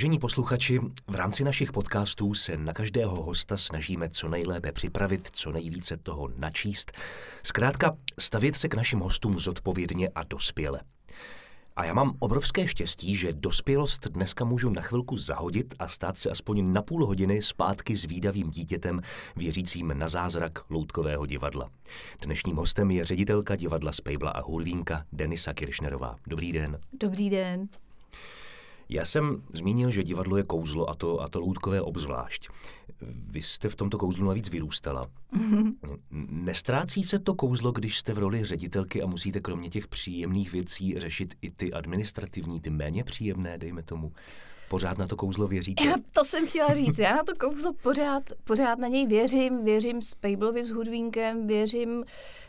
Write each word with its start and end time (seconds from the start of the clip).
Vážení 0.00 0.18
posluchači, 0.18 0.80
v 1.08 1.14
rámci 1.14 1.44
našich 1.44 1.72
podcastů 1.72 2.34
se 2.34 2.56
na 2.56 2.72
každého 2.72 3.22
hosta 3.22 3.56
snažíme 3.56 4.08
co 4.08 4.28
nejlépe 4.28 4.72
připravit, 4.72 5.28
co 5.32 5.52
nejvíce 5.52 5.96
toho 5.96 6.28
načíst. 6.36 6.92
Zkrátka, 7.42 7.96
stavět 8.18 8.56
se 8.56 8.68
k 8.68 8.74
našim 8.74 8.98
hostům 8.98 9.38
zodpovědně 9.38 10.08
a 10.08 10.22
dospěle. 10.24 10.80
A 11.76 11.84
já 11.84 11.94
mám 11.94 12.16
obrovské 12.18 12.68
štěstí, 12.68 13.16
že 13.16 13.32
dospělost 13.32 14.08
dneska 14.08 14.44
můžu 14.44 14.70
na 14.70 14.82
chvilku 14.82 15.16
zahodit 15.16 15.74
a 15.78 15.88
stát 15.88 16.16
se 16.18 16.30
aspoň 16.30 16.72
na 16.72 16.82
půl 16.82 17.06
hodiny 17.06 17.42
zpátky 17.42 17.96
s 17.96 18.04
výdavým 18.04 18.50
dítětem, 18.50 19.00
věřícím 19.36 19.92
na 19.98 20.08
zázrak 20.08 20.70
loutkového 20.70 21.26
divadla. 21.26 21.68
Dnešním 22.22 22.56
hostem 22.56 22.90
je 22.90 23.04
ředitelka 23.04 23.56
divadla 23.56 23.92
Spejbla 23.92 24.30
a 24.30 24.40
Hurvínka 24.40 25.04
Denisa 25.12 25.54
Kiršnerová. 25.54 26.16
Dobrý 26.26 26.52
den. 26.52 26.78
Dobrý 26.92 27.30
den. 27.30 27.68
Já 28.90 29.04
jsem 29.04 29.42
zmínil, 29.52 29.90
že 29.90 30.04
divadlo 30.04 30.36
je 30.36 30.42
kouzlo 30.42 30.90
a 30.90 30.94
to, 30.94 31.20
a 31.20 31.28
to 31.28 31.40
loutkové 31.40 31.80
obzvlášť. 31.80 32.48
Vy 33.02 33.42
jste 33.42 33.68
v 33.68 33.76
tomto 33.76 33.98
kouzlu 33.98 34.26
navíc 34.26 34.48
vyrůstala. 34.48 35.10
Mm-hmm. 35.36 35.74
Nestrácí 36.30 37.02
se 37.02 37.18
to 37.18 37.34
kouzlo, 37.34 37.72
když 37.72 37.98
jste 37.98 38.12
v 38.12 38.18
roli 38.18 38.44
ředitelky 38.44 39.02
a 39.02 39.06
musíte 39.06 39.40
kromě 39.40 39.68
těch 39.68 39.88
příjemných 39.88 40.52
věcí 40.52 40.94
řešit 40.98 41.34
i 41.42 41.50
ty 41.50 41.72
administrativní, 41.72 42.60
ty 42.60 42.70
méně 42.70 43.04
příjemné, 43.04 43.58
dejme 43.58 43.82
tomu? 43.82 44.12
Pořád 44.68 44.98
na 44.98 45.06
to 45.06 45.16
kouzlo 45.16 45.48
věříte? 45.48 45.84
Já 45.84 45.94
to 46.12 46.24
jsem 46.24 46.46
chtěla 46.46 46.74
říct. 46.74 46.98
Já 46.98 47.16
na 47.16 47.22
to 47.22 47.34
kouzlo 47.34 47.72
pořád, 47.82 48.22
pořád 48.44 48.78
na 48.78 48.88
něj 48.88 49.06
věřím. 49.06 49.64
Věřím 49.64 50.02
Spejblovi 50.02 50.64
s 50.64 50.70
Hudvínkem, 50.70 51.46
věřím, 51.46 52.04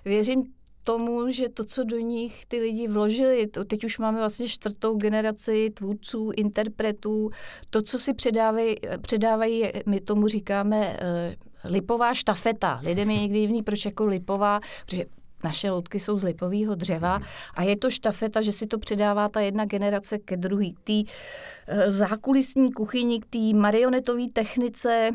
věřím 0.06 0.54
tomu, 0.84 1.30
že 1.30 1.50
to, 1.50 1.66
co 1.66 1.84
do 1.84 2.00
nich 2.00 2.46
ty 2.46 2.60
lidi 2.60 2.88
vložili, 2.88 3.48
to, 3.48 3.66
teď 3.66 3.84
už 3.84 3.98
máme 3.98 4.20
vlastně 4.20 4.48
čtvrtou 4.48 4.96
generaci 4.96 5.70
tvůrců, 5.74 6.32
interpretů, 6.36 7.30
to, 7.70 7.82
co 7.82 8.00
si 8.00 8.14
předávají, 8.14 8.76
předávají 9.02 9.72
my 9.86 10.02
tomu 10.02 10.28
říkáme 10.28 10.98
uh, 10.98 11.72
lipová 11.72 12.14
štafeta. 12.14 12.80
Lidem 12.84 13.10
je 13.10 13.22
někdy 13.22 13.40
divný, 13.40 13.64
proč 13.64 13.86
jako 13.86 14.06
lipová, 14.06 14.60
protože 14.86 15.06
naše 15.44 15.72
loutky 15.72 16.00
jsou 16.00 16.18
z 16.18 16.24
lipového 16.24 16.76
dřeva 16.76 17.18
mhm. 17.18 17.28
a 17.56 17.64
je 17.64 17.78
to 17.78 17.90
štafeta, 17.90 18.42
že 18.42 18.52
si 18.52 18.68
to 18.68 18.80
předává 18.80 19.30
ta 19.30 19.42
jedna 19.42 19.66
generace 19.66 20.18
ke 20.18 20.38
druhý. 20.38 20.74
K 20.74 20.80
té 20.80 20.94
uh, 20.94 21.84
zákulisní 21.88 22.72
kuchyni, 22.72 23.20
k 23.20 23.26
té 23.26 23.58
marionetové 23.58 24.30
technice, 24.34 25.12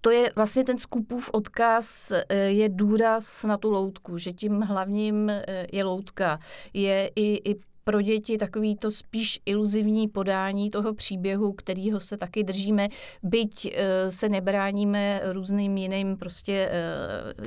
to 0.00 0.10
je 0.10 0.30
vlastně 0.36 0.64
ten 0.64 0.78
skupův 0.78 1.30
odkaz, 1.32 2.12
eh, 2.12 2.36
je 2.36 2.68
důraz 2.68 3.44
na 3.44 3.56
tu 3.56 3.70
loutku, 3.70 4.18
že 4.18 4.32
tím 4.32 4.60
hlavním 4.60 5.30
eh, 5.30 5.66
je 5.72 5.84
loutka. 5.84 6.38
Je 6.74 7.10
i, 7.16 7.50
i 7.50 7.56
pro 7.84 8.02
děti 8.02 8.38
takový 8.38 8.76
to 8.76 8.90
spíš 8.90 9.40
iluzivní 9.46 10.08
podání 10.08 10.70
toho 10.70 10.94
příběhu, 10.94 11.52
kterýho 11.52 12.00
se 12.00 12.16
taky 12.16 12.44
držíme, 12.44 12.88
byť 13.22 13.70
eh, 13.72 14.10
se 14.10 14.28
nebráníme 14.28 15.20
různým 15.32 15.76
jiným 15.76 16.16
prostě 16.16 16.70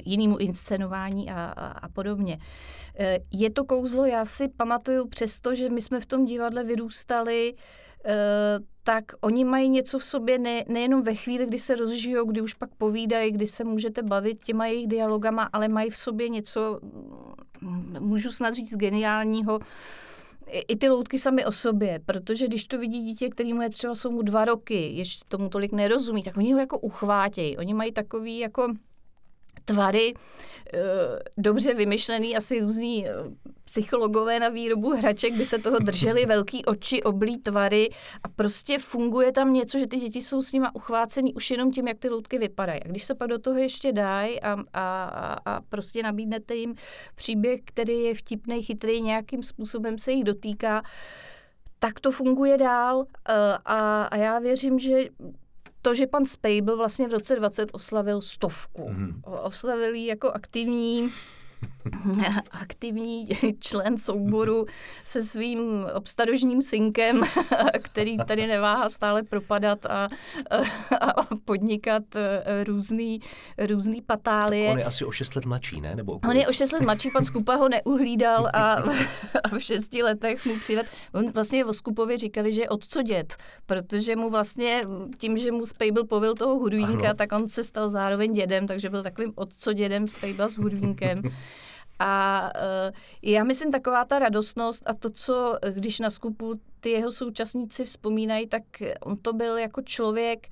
jinému 0.05 0.37
inscenování 0.37 1.29
a, 1.29 1.45
a, 1.45 1.67
a 1.67 1.89
podobně. 1.89 2.37
Je 3.31 3.49
to 3.49 3.65
kouzlo, 3.65 4.05
já 4.05 4.25
si 4.25 4.47
pamatuju 4.47 5.07
přesto, 5.07 5.53
že 5.53 5.69
my 5.69 5.81
jsme 5.81 5.99
v 5.99 6.05
tom 6.05 6.25
divadle 6.25 6.63
vyrůstali 6.63 7.53
Eh, 7.53 7.90
tak 8.83 9.03
oni 9.21 9.45
mají 9.45 9.69
něco 9.69 9.99
v 9.99 10.05
sobě 10.05 10.39
ne, 10.39 10.63
nejenom 10.67 11.01
ve 11.01 11.15
chvíli, 11.15 11.45
kdy 11.45 11.59
se 11.59 11.75
rozžijou, 11.75 12.25
kdy 12.25 12.41
už 12.41 12.53
pak 12.53 12.69
povídají, 12.77 13.31
kdy 13.31 13.47
se 13.47 13.63
můžete 13.63 14.03
bavit 14.03 14.43
těma 14.43 14.65
jejich 14.65 14.87
dialogama, 14.87 15.49
ale 15.53 15.67
mají 15.67 15.89
v 15.89 15.97
sobě 15.97 16.29
něco, 16.29 16.79
mm, 17.61 17.95
můžu 17.99 18.29
snad 18.29 18.53
říct, 18.53 18.75
geniálního, 18.75 19.59
i 20.67 20.75
ty 20.75 20.89
loutky 20.89 21.19
sami 21.19 21.45
o 21.45 21.51
sobě, 21.51 21.99
protože 22.05 22.47
když 22.47 22.65
to 22.65 22.77
vidí 22.77 23.01
dítě, 23.01 23.29
který 23.29 23.53
mu 23.53 23.61
je 23.61 23.69
třeba 23.69 23.95
jsou 23.95 24.11
mu 24.11 24.21
dva 24.21 24.45
roky, 24.45 24.91
ještě 24.93 25.25
tomu 25.27 25.49
tolik 25.49 25.71
nerozumí, 25.71 26.23
tak 26.23 26.37
oni 26.37 26.53
ho 26.53 26.59
jako 26.59 26.79
uchvátějí. 26.79 27.57
Oni 27.57 27.73
mají 27.73 27.91
takový 27.91 28.39
jako 28.39 28.73
tvary, 29.65 30.13
eh, 30.73 30.79
dobře 31.37 31.73
vymyšlený, 31.73 32.37
asi 32.37 32.59
různý 32.59 33.07
eh, 33.07 33.13
psychologové 33.65 34.39
na 34.39 34.49
výrobu 34.49 34.89
hraček, 34.95 35.33
kdy 35.33 35.45
se 35.45 35.57
toho 35.57 35.79
drželi 35.79 36.25
velký 36.25 36.65
oči, 36.65 37.03
oblí 37.03 37.37
tvary 37.37 37.89
a 38.23 38.27
prostě 38.27 38.79
funguje 38.79 39.31
tam 39.31 39.53
něco, 39.53 39.79
že 39.79 39.87
ty 39.87 39.97
děti 39.97 40.21
jsou 40.21 40.41
s 40.41 40.53
nima 40.53 40.75
uchvácený 40.75 41.33
už 41.33 41.51
jenom 41.51 41.71
tím, 41.71 41.87
jak 41.87 41.99
ty 41.99 42.09
loutky 42.09 42.37
vypadají. 42.37 42.83
A 42.83 42.87
když 42.87 43.03
se 43.03 43.15
pak 43.15 43.29
do 43.29 43.39
toho 43.39 43.57
ještě 43.57 43.91
dají 43.91 44.41
a, 44.41 44.57
a, 44.73 45.03
a 45.45 45.61
prostě 45.61 46.03
nabídnete 46.03 46.55
jim 46.55 46.75
příběh, 47.15 47.61
který 47.65 47.99
je 48.03 48.15
vtipný, 48.15 48.61
chytrý, 48.61 49.01
nějakým 49.01 49.43
způsobem 49.43 49.97
se 49.97 50.11
jich 50.11 50.23
dotýká, 50.23 50.83
tak 51.79 51.99
to 51.99 52.11
funguje 52.11 52.57
dál 52.57 53.05
eh, 53.29 53.33
a, 53.65 54.03
a 54.03 54.15
já 54.15 54.39
věřím, 54.39 54.79
že 54.79 55.03
to, 55.81 55.95
že 55.95 56.07
pan 56.07 56.25
Spejbl 56.25 56.77
vlastně 56.77 57.07
v 57.07 57.11
roce 57.11 57.35
20 57.35 57.69
oslavil 57.73 58.21
stovku. 58.21 58.89
Mm-hmm. 58.89 59.21
Oslavil 59.43 59.93
ji 59.93 60.05
jako 60.05 60.31
aktivní 60.31 61.11
aktivní 62.51 63.29
člen 63.59 63.97
souboru 63.97 64.65
se 65.03 65.23
svým 65.23 65.85
obstarožním 65.93 66.61
synkem, 66.61 67.23
který 67.81 68.17
tady 68.17 68.47
neváhá 68.47 68.89
stále 68.89 69.23
propadat 69.23 69.85
a, 69.85 70.07
a 71.01 71.35
podnikat 71.45 72.03
eh, 72.15 72.63
různý, 72.63 73.19
různý 73.57 74.01
patálie. 74.01 74.67
Tak 74.67 74.73
on 74.73 74.79
je 74.79 74.85
asi 74.85 75.05
o 75.05 75.11
6 75.11 75.35
let 75.35 75.45
mladší, 75.45 75.81
ne? 75.81 75.95
Nebo 75.95 76.19
on 76.29 76.35
je 76.37 76.47
o 76.47 76.53
6 76.53 76.71
let 76.71 76.81
mladší, 76.81 77.11
pan 77.11 77.25
Skupa 77.25 77.55
ho 77.55 77.69
neuhlídal 77.69 78.47
a, 78.53 78.73
a 79.43 79.49
v 79.57 79.59
šesti 79.59 80.03
letech 80.03 80.45
mu 80.45 80.59
přived. 80.59 80.87
On 81.13 81.31
vlastně 81.31 81.65
o 81.65 81.73
Skupovi 81.73 82.17
říkali, 82.17 82.53
že 82.53 82.61
je 82.61 82.69
otco 82.69 83.01
děd, 83.01 83.33
protože 83.65 84.15
mu 84.15 84.29
vlastně 84.29 84.81
tím, 85.17 85.37
že 85.37 85.51
mu 85.51 85.65
Spejbl 85.65 86.03
povil 86.03 86.35
toho 86.35 86.55
hudvínka, 86.55 87.13
tak 87.13 87.31
on 87.31 87.47
se 87.47 87.63
stal 87.63 87.89
zároveň 87.89 88.33
dědem, 88.33 88.67
takže 88.67 88.89
byl 88.89 89.03
takovým 89.03 89.33
otco 89.35 89.73
dědem 89.73 90.07
Spejbla 90.07 90.49
s 90.49 90.57
hudvínkem. 90.57 91.21
A 92.03 92.41
uh, 92.55 92.95
já 93.21 93.43
myslím, 93.43 93.71
taková 93.71 94.05
ta 94.05 94.19
radostnost 94.19 94.83
a 94.85 94.93
to, 94.93 95.09
co 95.09 95.57
když 95.73 95.99
na 95.99 96.09
skupu 96.09 96.53
ty 96.79 96.89
jeho 96.89 97.11
současníci 97.11 97.85
vzpomínají, 97.85 98.47
tak 98.47 98.63
on 99.01 99.17
to 99.17 99.33
byl 99.33 99.57
jako 99.57 99.81
člověk, 99.81 100.47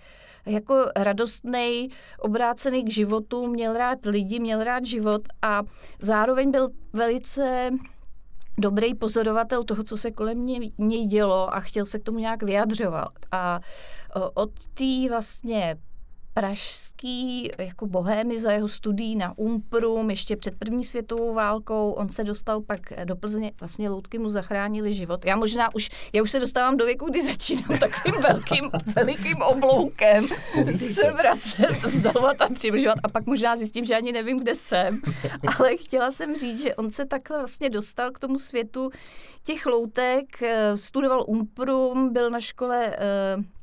jako 0.45 0.85
radostný, 0.95 1.89
obrácený 2.19 2.83
k 2.83 2.91
životu, 2.91 3.47
měl 3.47 3.73
rád 3.73 4.05
lidi, 4.05 4.39
měl 4.39 4.63
rád 4.63 4.85
život 4.85 5.21
a 5.41 5.61
zároveň 5.99 6.51
byl 6.51 6.69
velice 6.93 7.71
dobrý 8.57 8.95
pozorovatel 8.95 9.63
toho, 9.63 9.83
co 9.83 9.97
se 9.97 10.11
kolem 10.11 10.45
něj, 10.45 10.71
něj 10.77 11.05
dělo 11.05 11.55
a 11.55 11.59
chtěl 11.59 11.85
se 11.85 11.99
k 11.99 12.03
tomu 12.03 12.19
nějak 12.19 12.43
vyjadřovat. 12.43 13.13
A 13.31 13.59
od 14.33 14.51
té 14.73 15.09
vlastně 15.09 15.77
pražský 16.39 17.51
jako 17.57 17.85
bohémy 17.85 18.39
za 18.39 18.51
jeho 18.51 18.67
studií 18.67 19.15
na 19.15 19.37
Umprum 19.37 20.09
ještě 20.09 20.35
před 20.35 20.55
první 20.59 20.83
světovou 20.83 21.33
válkou. 21.33 21.91
On 21.91 22.09
se 22.09 22.23
dostal 22.23 22.61
pak 22.61 22.79
do 23.03 23.15
Plzně, 23.15 23.51
vlastně 23.59 23.89
loutky 23.89 24.19
mu 24.19 24.29
zachránili 24.29 24.93
život. 24.93 25.25
Já 25.25 25.35
možná 25.35 25.75
už, 25.75 25.89
já 26.13 26.23
už 26.23 26.31
se 26.31 26.39
dostávám 26.39 26.77
do 26.77 26.85
věku, 26.85 27.05
kdy 27.09 27.23
začínám 27.23 27.79
takovým 27.79 28.21
velkým, 28.21 28.69
velikým 28.95 29.41
obloukem 29.41 30.27
se 30.75 31.11
vracet, 31.11 31.83
vzdalovat 31.85 32.41
a 32.41 32.49
přibližovat 32.49 32.97
a 33.03 33.09
pak 33.09 33.25
možná 33.25 33.57
zjistím, 33.57 33.85
že 33.85 33.95
ani 33.95 34.11
nevím, 34.11 34.39
kde 34.39 34.55
jsem. 34.55 35.01
Ale 35.57 35.77
chtěla 35.77 36.11
jsem 36.11 36.35
říct, 36.35 36.61
že 36.61 36.75
on 36.75 36.91
se 36.91 37.05
takhle 37.05 37.37
vlastně 37.37 37.69
dostal 37.69 38.11
k 38.11 38.19
tomu 38.19 38.37
světu 38.37 38.89
těch 39.43 39.65
loutek, 39.65 40.41
eh, 40.41 40.77
studoval 40.77 41.25
Umprum, 41.27 42.13
byl 42.13 42.29
na 42.29 42.39
škole 42.39 42.95
eh, 42.97 43.58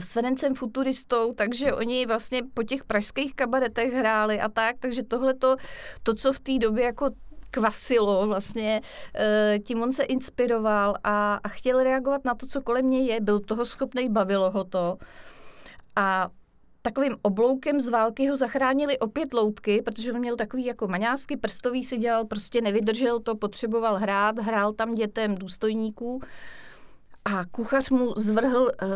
s 0.00 0.12
Ferencem 0.12 0.54
Futuristou, 0.54 1.32
takže 1.32 1.72
oni 1.72 2.06
vlastně 2.06 2.42
po 2.54 2.62
těch 2.62 2.84
pražských 2.84 3.34
kabaretech 3.34 3.92
hráli 3.92 4.40
a 4.40 4.48
tak, 4.48 4.76
takže 4.78 5.02
tohle 5.02 5.34
to, 5.34 5.56
to 6.02 6.14
co 6.14 6.32
v 6.32 6.40
té 6.40 6.58
době 6.58 6.84
jako 6.84 7.10
kvasilo 7.50 8.26
vlastně, 8.26 8.80
eh, 9.14 9.58
tím 9.64 9.82
on 9.82 9.92
se 9.92 10.02
inspiroval 10.02 10.94
a, 11.04 11.34
a 11.44 11.48
chtěl 11.48 11.82
reagovat 11.82 12.24
na 12.24 12.34
to, 12.34 12.46
co 12.46 12.62
kolem 12.62 12.90
něj 12.90 13.06
je, 13.06 13.20
byl 13.20 13.40
toho 13.40 13.64
schopný, 13.64 14.08
bavilo 14.08 14.50
ho 14.50 14.64
to. 14.64 14.98
A 15.96 16.28
takovým 16.82 17.16
obloukem 17.22 17.80
z 17.80 17.88
války 17.88 18.28
ho 18.28 18.36
zachránili 18.36 18.98
opět 18.98 19.34
loutky, 19.34 19.82
protože 19.82 20.12
on 20.12 20.18
měl 20.18 20.36
takový 20.36 20.64
jako 20.64 20.88
maňásky, 20.88 21.36
prstový 21.36 21.84
si 21.84 21.96
dělal, 21.96 22.24
prostě 22.24 22.60
nevydržel 22.60 23.20
to, 23.20 23.34
potřeboval 23.34 23.96
hrát, 23.96 24.38
hrál 24.38 24.72
tam 24.72 24.94
dětem 24.94 25.34
důstojníků. 25.34 26.22
A 27.24 27.44
kuchař 27.44 27.90
mu 27.90 28.12
zvrhl 28.16 28.62
uh, 28.62 28.88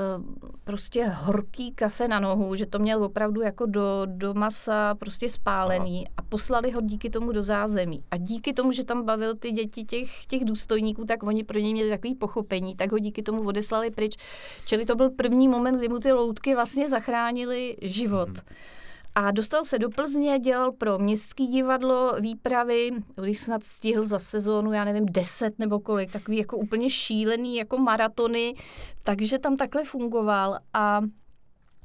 prostě 0.64 1.04
horký 1.04 1.72
kafe 1.72 2.08
na 2.08 2.20
nohu, 2.20 2.54
že 2.54 2.66
to 2.66 2.78
měl 2.78 3.04
opravdu 3.04 3.40
jako 3.40 3.66
do, 3.66 4.02
do 4.06 4.34
masa 4.34 4.94
prostě 4.94 5.28
spálený 5.28 6.06
Aha. 6.06 6.14
a 6.16 6.22
poslali 6.22 6.70
ho 6.70 6.80
díky 6.80 7.10
tomu 7.10 7.32
do 7.32 7.42
zázemí. 7.42 8.04
A 8.10 8.16
díky 8.16 8.52
tomu, 8.52 8.72
že 8.72 8.84
tam 8.84 9.04
bavil 9.04 9.34
ty 9.34 9.50
děti 9.50 9.84
těch, 9.84 10.26
těch 10.26 10.44
důstojníků, 10.44 11.04
tak 11.04 11.22
oni 11.22 11.44
pro 11.44 11.58
něj 11.58 11.72
měli 11.72 11.90
takový 11.90 12.14
pochopení, 12.14 12.76
tak 12.76 12.92
ho 12.92 12.98
díky 12.98 13.22
tomu 13.22 13.46
odeslali 13.46 13.90
pryč. 13.90 14.16
Čili 14.64 14.86
to 14.86 14.94
byl 14.96 15.10
první 15.10 15.48
moment, 15.48 15.78
kdy 15.78 15.88
mu 15.88 15.98
ty 15.98 16.12
loutky 16.12 16.54
vlastně 16.54 16.88
zachránili 16.88 17.76
život. 17.82 18.28
Hmm. 18.28 18.56
A 19.18 19.30
dostal 19.30 19.64
se 19.64 19.78
do 19.78 19.90
Plzně, 19.90 20.38
dělal 20.38 20.72
pro 20.72 20.98
městský 20.98 21.46
divadlo 21.46 22.16
výpravy, 22.20 22.90
když 23.22 23.40
snad 23.40 23.64
stihl 23.64 24.02
za 24.02 24.18
sezónu, 24.18 24.72
já 24.72 24.84
nevím, 24.84 25.06
deset 25.06 25.58
nebo 25.58 25.80
kolik, 25.80 26.12
takový 26.12 26.38
jako 26.38 26.56
úplně 26.56 26.90
šílený 26.90 27.56
jako 27.56 27.78
maratony, 27.78 28.54
takže 29.02 29.38
tam 29.38 29.56
takhle 29.56 29.84
fungoval 29.84 30.58
a 30.74 31.00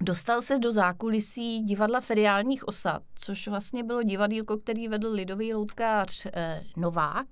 Dostal 0.03 0.41
se 0.41 0.59
do 0.59 0.71
zákulisí 0.71 1.59
divadla 1.59 2.01
feriálních 2.01 2.67
osad, 2.67 3.01
což 3.15 3.47
vlastně 3.47 3.83
bylo 3.83 4.03
divadílko, 4.03 4.57
který 4.57 4.87
vedl 4.87 5.11
lidový 5.11 5.53
loutkář 5.53 6.27
eh, 6.33 6.63
Novák 6.77 7.27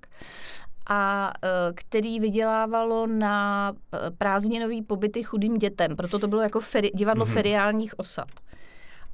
a 0.88 1.32
eh, 1.42 1.48
který 1.74 2.20
vydělávalo 2.20 3.06
na 3.06 3.72
eh, 3.72 4.10
prázdninový 4.10 4.82
pobyty 4.82 5.22
chudým 5.22 5.58
dětem. 5.58 5.96
Proto 5.96 6.18
to 6.18 6.28
bylo 6.28 6.42
jako 6.42 6.60
feri, 6.60 6.90
divadlo 6.94 7.24
mm-hmm. 7.24 7.32
feriálních 7.32 7.98
osad. 7.98 8.28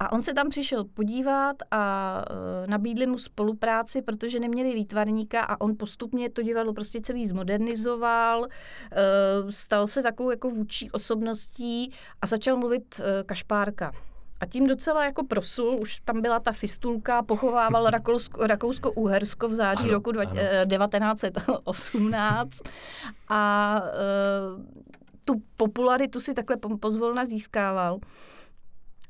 A 0.00 0.12
on 0.12 0.22
se 0.22 0.34
tam 0.34 0.48
přišel 0.48 0.84
podívat 0.84 1.56
a 1.70 2.22
uh, 2.30 2.36
nabídli 2.66 3.06
mu 3.06 3.18
spolupráci, 3.18 4.02
protože 4.02 4.40
neměli 4.40 4.74
výtvarníka 4.74 5.40
a 5.40 5.60
on 5.60 5.76
postupně 5.76 6.30
to 6.30 6.42
divadlo 6.42 6.72
prostě 6.72 7.00
celý 7.00 7.26
zmodernizoval, 7.26 8.40
uh, 8.40 8.46
stal 9.50 9.86
se 9.86 10.02
takovou 10.02 10.30
jako 10.30 10.50
vůči 10.50 10.90
osobností 10.90 11.92
a 12.22 12.26
začal 12.26 12.56
mluvit 12.56 13.00
uh, 13.00 13.06
kašpárka. 13.26 13.92
A 14.40 14.46
tím 14.46 14.66
docela 14.66 15.04
jako 15.04 15.24
prosul, 15.24 15.80
už 15.80 16.00
tam 16.04 16.22
byla 16.22 16.40
ta 16.40 16.52
fistulka, 16.52 17.22
pochovával 17.22 17.86
Rakousko-Uhersko 18.40 19.48
v 19.48 19.54
září 19.54 19.84
ano, 19.84 19.92
roku 19.92 20.12
dva, 20.12 20.22
ano. 20.22 20.34
1918 20.34 22.60
a 23.28 23.82
uh, 24.56 24.62
tu 25.24 25.42
popularitu 25.56 26.20
si 26.20 26.34
takhle 26.34 26.56
pozvolna 26.80 27.24
získával. 27.24 27.98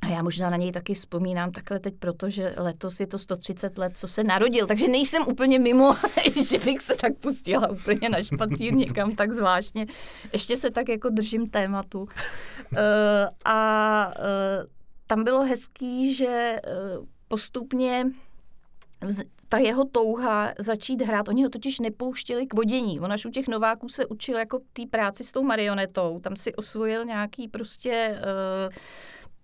A 0.00 0.06
já 0.06 0.22
možná 0.22 0.50
na 0.50 0.56
něj 0.56 0.72
taky 0.72 0.94
vzpomínám 0.94 1.52
takhle 1.52 1.78
teď, 1.78 1.94
protože 1.98 2.54
letos 2.56 3.00
je 3.00 3.06
to 3.06 3.18
130 3.18 3.78
let, 3.78 3.98
co 3.98 4.08
se 4.08 4.24
narodil, 4.24 4.66
takže 4.66 4.88
nejsem 4.88 5.22
úplně 5.28 5.58
mimo, 5.58 5.96
že 6.50 6.58
bych 6.58 6.80
se 6.80 6.94
tak 6.94 7.12
pustila 7.18 7.70
úplně 7.70 8.08
na 8.08 8.22
špatýr 8.22 8.74
někam 8.74 9.14
tak 9.14 9.32
zvláštně. 9.32 9.86
Ještě 10.32 10.56
se 10.56 10.70
tak 10.70 10.88
jako 10.88 11.08
držím 11.08 11.50
tématu. 11.50 12.00
Uh, 12.00 12.08
a 13.44 14.12
uh, 14.18 14.66
tam 15.06 15.24
bylo 15.24 15.44
hezký, 15.44 16.14
že 16.14 16.56
uh, 16.98 17.06
postupně 17.28 18.04
ta 19.48 19.58
jeho 19.58 19.84
touha 19.84 20.52
začít 20.58 21.02
hrát, 21.02 21.28
oni 21.28 21.42
ho 21.42 21.50
totiž 21.50 21.78
nepouštěli 21.78 22.46
k 22.46 22.54
vodění. 22.54 23.00
On 23.00 23.12
až 23.12 23.26
u 23.26 23.30
těch 23.30 23.48
nováků 23.48 23.88
se 23.88 24.06
učil 24.06 24.38
jako 24.38 24.58
té 24.72 24.82
práci 24.90 25.24
s 25.24 25.32
tou 25.32 25.42
marionetou, 25.42 26.20
tam 26.20 26.36
si 26.36 26.54
osvojil 26.54 27.04
nějaký 27.04 27.48
prostě 27.48 28.18
uh, 28.18 28.74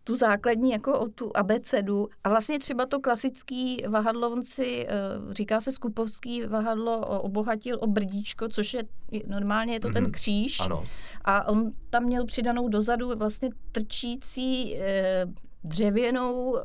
tu 0.04 0.14
základní 0.14 0.70
jako 0.70 0.98
o 0.98 1.08
tu 1.08 1.36
abecedu 1.36 2.08
a 2.24 2.28
vlastně 2.28 2.58
třeba 2.58 2.86
to 2.86 3.00
klasický 3.00 3.84
vahadlo, 3.88 4.30
on 4.30 4.42
si, 4.42 4.86
eh, 4.88 4.94
říká 5.30 5.60
se 5.60 5.72
skupovský 5.72 6.42
vahadlo, 6.42 7.22
obohatil 7.22 7.78
o 7.80 7.86
brdíčko, 7.86 8.48
což 8.48 8.74
je, 8.74 8.82
normálně 9.26 9.72
je 9.72 9.80
to 9.80 9.88
mm-hmm. 9.88 9.92
ten 9.92 10.02
mhm. 10.02 10.12
kříž 10.12 10.60
ano. 10.60 10.84
a 11.24 11.48
on 11.48 11.70
tam 11.90 12.04
měl 12.04 12.26
přidanou 12.26 12.68
dozadu 12.68 13.16
vlastně 13.16 13.50
trčící 13.72 14.76
eh, 14.76 15.26
dřevěnou 15.64 16.56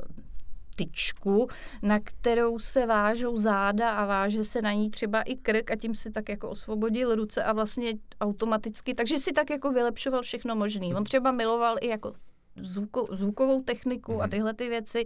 tyčku, 0.77 1.47
na 1.81 1.99
kterou 1.99 2.59
se 2.59 2.85
vážou 2.85 3.37
záda 3.37 3.91
a 3.91 4.05
váže 4.05 4.43
se 4.43 4.61
na 4.61 4.73
ní 4.73 4.89
třeba 4.89 5.21
i 5.21 5.35
krk 5.35 5.71
a 5.71 5.75
tím 5.75 5.95
si 5.95 6.11
tak 6.11 6.29
jako 6.29 6.49
osvobodil 6.49 7.15
ruce 7.15 7.43
a 7.43 7.53
vlastně 7.53 7.93
automaticky, 8.21 8.93
takže 8.93 9.17
si 9.17 9.33
tak 9.33 9.49
jako 9.49 9.71
vylepšoval 9.71 10.21
všechno 10.21 10.55
možný. 10.55 10.95
On 10.95 11.03
třeba 11.03 11.31
miloval 11.31 11.75
i 11.81 11.87
jako 11.87 12.13
zvuko, 12.59 13.07
zvukovou 13.12 13.63
techniku 13.63 14.13
mm. 14.13 14.21
a 14.21 14.24
mhm. 14.24 14.30
tyhle 14.30 14.54
ty 14.54 14.69
věci. 14.69 15.06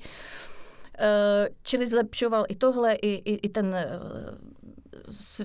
Eh, 0.99 1.49
čili 1.63 1.87
zlepšoval 1.87 2.45
i 2.49 2.55
tohle, 2.55 2.93
i, 2.93 3.07
i, 3.07 3.33
i 3.33 3.49
ten 3.49 3.75
eh, 3.75 3.89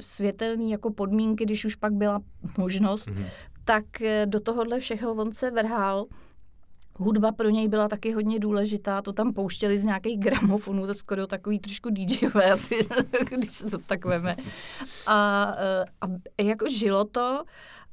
světelný 0.00 0.70
jako 0.70 0.91
podmínky, 0.91 1.44
když 1.44 1.64
už 1.64 1.75
pak 1.75 1.93
byla 1.93 2.23
možnost, 2.58 3.08
mm. 3.08 3.25
tak 3.64 4.00
eh, 4.00 4.26
do 4.26 4.41
tohohle 4.41 4.81
všeho 4.81 5.14
on 5.14 5.32
se 5.32 5.50
vrhal. 5.50 6.06
Hudba 6.99 7.32
pro 7.32 7.49
něj 7.49 7.69
byla 7.69 7.88
taky 7.88 8.12
hodně 8.12 8.38
důležitá, 8.38 9.03
to 9.03 9.12
tam 9.12 9.32
pouštěli 9.32 9.79
z 9.79 9.85
nějakých 9.85 10.19
gramofonů, 10.19 10.87
to 10.87 10.94
skoro 10.94 11.26
takový 11.26 11.58
trošku 11.58 11.91
DJové 11.91 12.50
asi, 12.53 12.79
když 13.37 13.50
se 13.53 13.67
to 13.67 13.79
tak 13.79 14.05
veme. 14.05 14.37
A, 15.06 15.43
a 16.00 16.06
jako 16.43 16.69
žilo 16.69 17.05
to 17.05 17.44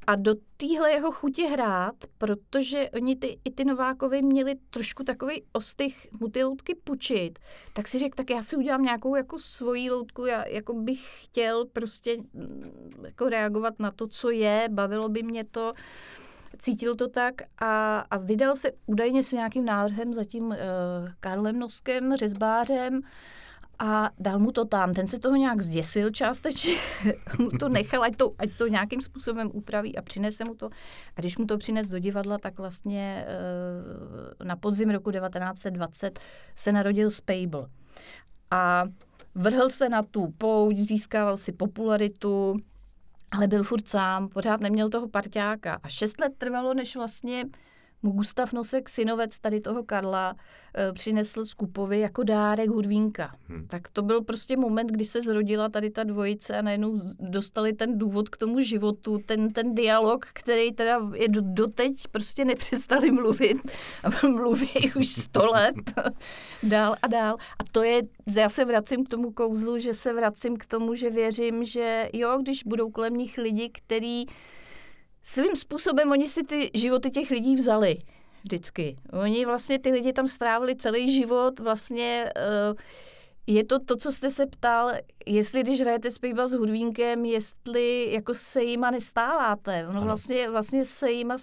a 0.07 0.15
do 0.15 0.35
téhle 0.57 0.91
jeho 0.91 1.11
chutě 1.11 1.45
hrát, 1.47 1.95
protože 2.17 2.89
oni 2.89 3.15
ty, 3.15 3.39
i 3.45 3.51
ty 3.51 3.65
Novákovi 3.65 4.21
měli 4.21 4.55
trošku 4.69 5.03
takový 5.03 5.43
ostych 5.53 6.07
mu 6.19 6.27
ty 6.27 6.43
loutky 6.43 6.75
pučit, 6.83 7.39
tak 7.73 7.87
si 7.87 7.99
řekl, 7.99 8.15
tak 8.15 8.29
já 8.29 8.41
si 8.41 8.55
udělám 8.55 8.83
nějakou 8.83 9.15
jako 9.15 9.39
svoji 9.39 9.91
loutku, 9.91 10.25
já 10.25 10.47
jako 10.47 10.73
bych 10.73 11.23
chtěl 11.23 11.65
prostě 11.65 12.17
mm, 12.17 13.03
jako 13.05 13.29
reagovat 13.29 13.73
na 13.79 13.91
to, 13.91 14.07
co 14.07 14.29
je, 14.29 14.67
bavilo 14.71 15.09
by 15.09 15.23
mě 15.23 15.43
to, 15.43 15.73
cítil 16.57 16.95
to 16.95 17.07
tak 17.07 17.33
a, 17.57 17.99
a 17.99 18.17
vydal 18.17 18.55
se 18.55 18.71
údajně 18.85 19.23
s 19.23 19.31
nějakým 19.31 19.65
návrhem 19.65 20.13
za 20.13 20.23
tím 20.23 20.43
uh, 20.43 20.55
Karlem 21.19 21.59
Noskem, 21.59 22.15
řezbářem, 22.15 23.01
a 23.83 24.09
dal 24.19 24.39
mu 24.39 24.51
to 24.51 24.65
tam. 24.65 24.93
Ten 24.93 25.07
se 25.07 25.19
toho 25.19 25.35
nějak 25.35 25.61
zděsil 25.61 26.11
částečně, 26.11 26.73
mu 27.39 27.49
to 27.49 27.69
nechal, 27.69 28.03
ať 28.03 28.15
to, 28.15 28.33
ať 28.37 28.49
to 28.57 28.67
nějakým 28.67 29.01
způsobem 29.01 29.51
upraví 29.53 29.97
a 29.97 30.01
přinese 30.01 30.43
mu 30.47 30.55
to. 30.55 30.69
A 31.15 31.21
když 31.21 31.37
mu 31.37 31.45
to 31.45 31.57
přines 31.57 31.89
do 31.89 31.99
divadla, 31.99 32.37
tak 32.37 32.57
vlastně 32.57 33.25
eh, 33.27 34.43
na 34.45 34.55
podzim 34.55 34.89
roku 34.89 35.11
1920 35.11 36.19
se 36.55 36.71
narodil 36.71 37.09
Spable. 37.09 37.67
A 38.51 38.83
vrhl 39.35 39.69
se 39.69 39.89
na 39.89 40.03
tu 40.03 40.33
pouť, 40.37 40.77
získával 40.77 41.37
si 41.37 41.51
popularitu, 41.51 42.55
ale 43.31 43.47
byl 43.47 43.63
furt 43.63 43.87
sám, 43.87 44.29
pořád 44.29 44.61
neměl 44.61 44.89
toho 44.89 45.07
parťáka. 45.07 45.79
A 45.83 45.87
šest 45.87 46.19
let 46.19 46.33
trvalo, 46.37 46.73
než 46.73 46.95
vlastně 46.95 47.43
mu 47.43 47.49
Gustav 48.11 48.53
Nosek, 48.53 48.89
synovec 48.89 49.39
tady 49.39 49.61
toho 49.61 49.83
Karla, 49.83 50.35
eh, 50.75 50.93
přinesl 50.93 51.45
z 51.45 51.53
Kupovy 51.53 51.99
jako 51.99 52.23
dárek 52.23 52.69
hudvínka. 52.69 53.35
Hmm. 53.47 53.67
Tak 53.67 53.87
to 53.87 54.01
byl 54.01 54.21
prostě 54.21 54.57
moment, 54.57 54.91
kdy 54.91 55.05
se 55.05 55.21
zrodila 55.21 55.69
tady 55.69 55.89
ta 55.89 56.03
dvojice 56.03 56.57
a 56.57 56.61
najednou 56.61 56.99
dostali 57.19 57.73
ten 57.73 57.97
důvod 57.97 58.29
k 58.29 58.37
tomu 58.37 58.61
životu, 58.61 59.17
ten, 59.25 59.49
ten 59.49 59.75
dialog, 59.75 60.25
který 60.33 60.71
teda 60.71 60.99
je 61.13 61.27
do, 61.27 61.41
doteď 61.43 62.07
prostě 62.11 62.45
nepřestali 62.45 63.11
mluvit. 63.11 63.57
A 64.03 64.27
mluví 64.27 64.91
už 64.95 65.07
sto 65.07 65.45
let 65.45 65.75
dál 66.63 66.95
a 67.01 67.07
dál. 67.07 67.37
A 67.59 67.63
to 67.71 67.83
je, 67.83 68.01
já 68.37 68.49
se 68.49 68.65
vracím 68.65 69.05
k 69.05 69.09
tomu 69.09 69.31
kouzlu, 69.31 69.77
že 69.77 69.93
se 69.93 70.13
vracím 70.13 70.57
k 70.57 70.65
tomu, 70.65 70.95
že 70.95 71.09
věřím, 71.09 71.63
že 71.63 72.09
jo, 72.13 72.37
když 72.41 72.63
budou 72.63 72.89
kolem 72.89 73.13
nich 73.13 73.37
lidi, 73.37 73.69
který 73.69 74.25
svým 75.23 75.55
způsobem 75.55 76.11
oni 76.11 76.27
si 76.27 76.43
ty 76.43 76.71
životy 76.73 77.09
těch 77.09 77.31
lidí 77.31 77.55
vzali 77.55 77.97
vždycky. 78.43 78.97
Oni 79.23 79.45
vlastně 79.45 79.79
ty 79.79 79.91
lidi 79.91 80.13
tam 80.13 80.27
strávili 80.27 80.75
celý 80.75 81.11
život, 81.11 81.59
vlastně 81.59 82.33
uh, 82.71 82.77
je 83.47 83.63
to 83.63 83.79
to, 83.79 83.97
co 83.97 84.11
jste 84.11 84.29
se 84.29 84.45
ptal, 84.45 84.91
jestli 85.25 85.63
když 85.63 85.81
hrajete 85.81 86.11
zpěva 86.11 86.47
s 86.47 86.51
hudvínkem, 86.51 87.25
jestli 87.25 88.11
jako 88.11 88.33
se 88.33 88.63
jima 88.63 88.91
nestáváte. 88.91 89.87
Ono 89.87 90.01
vlastně, 90.01 90.49
vlastně 90.49 90.85
se 90.85 91.11
jima 91.11 91.35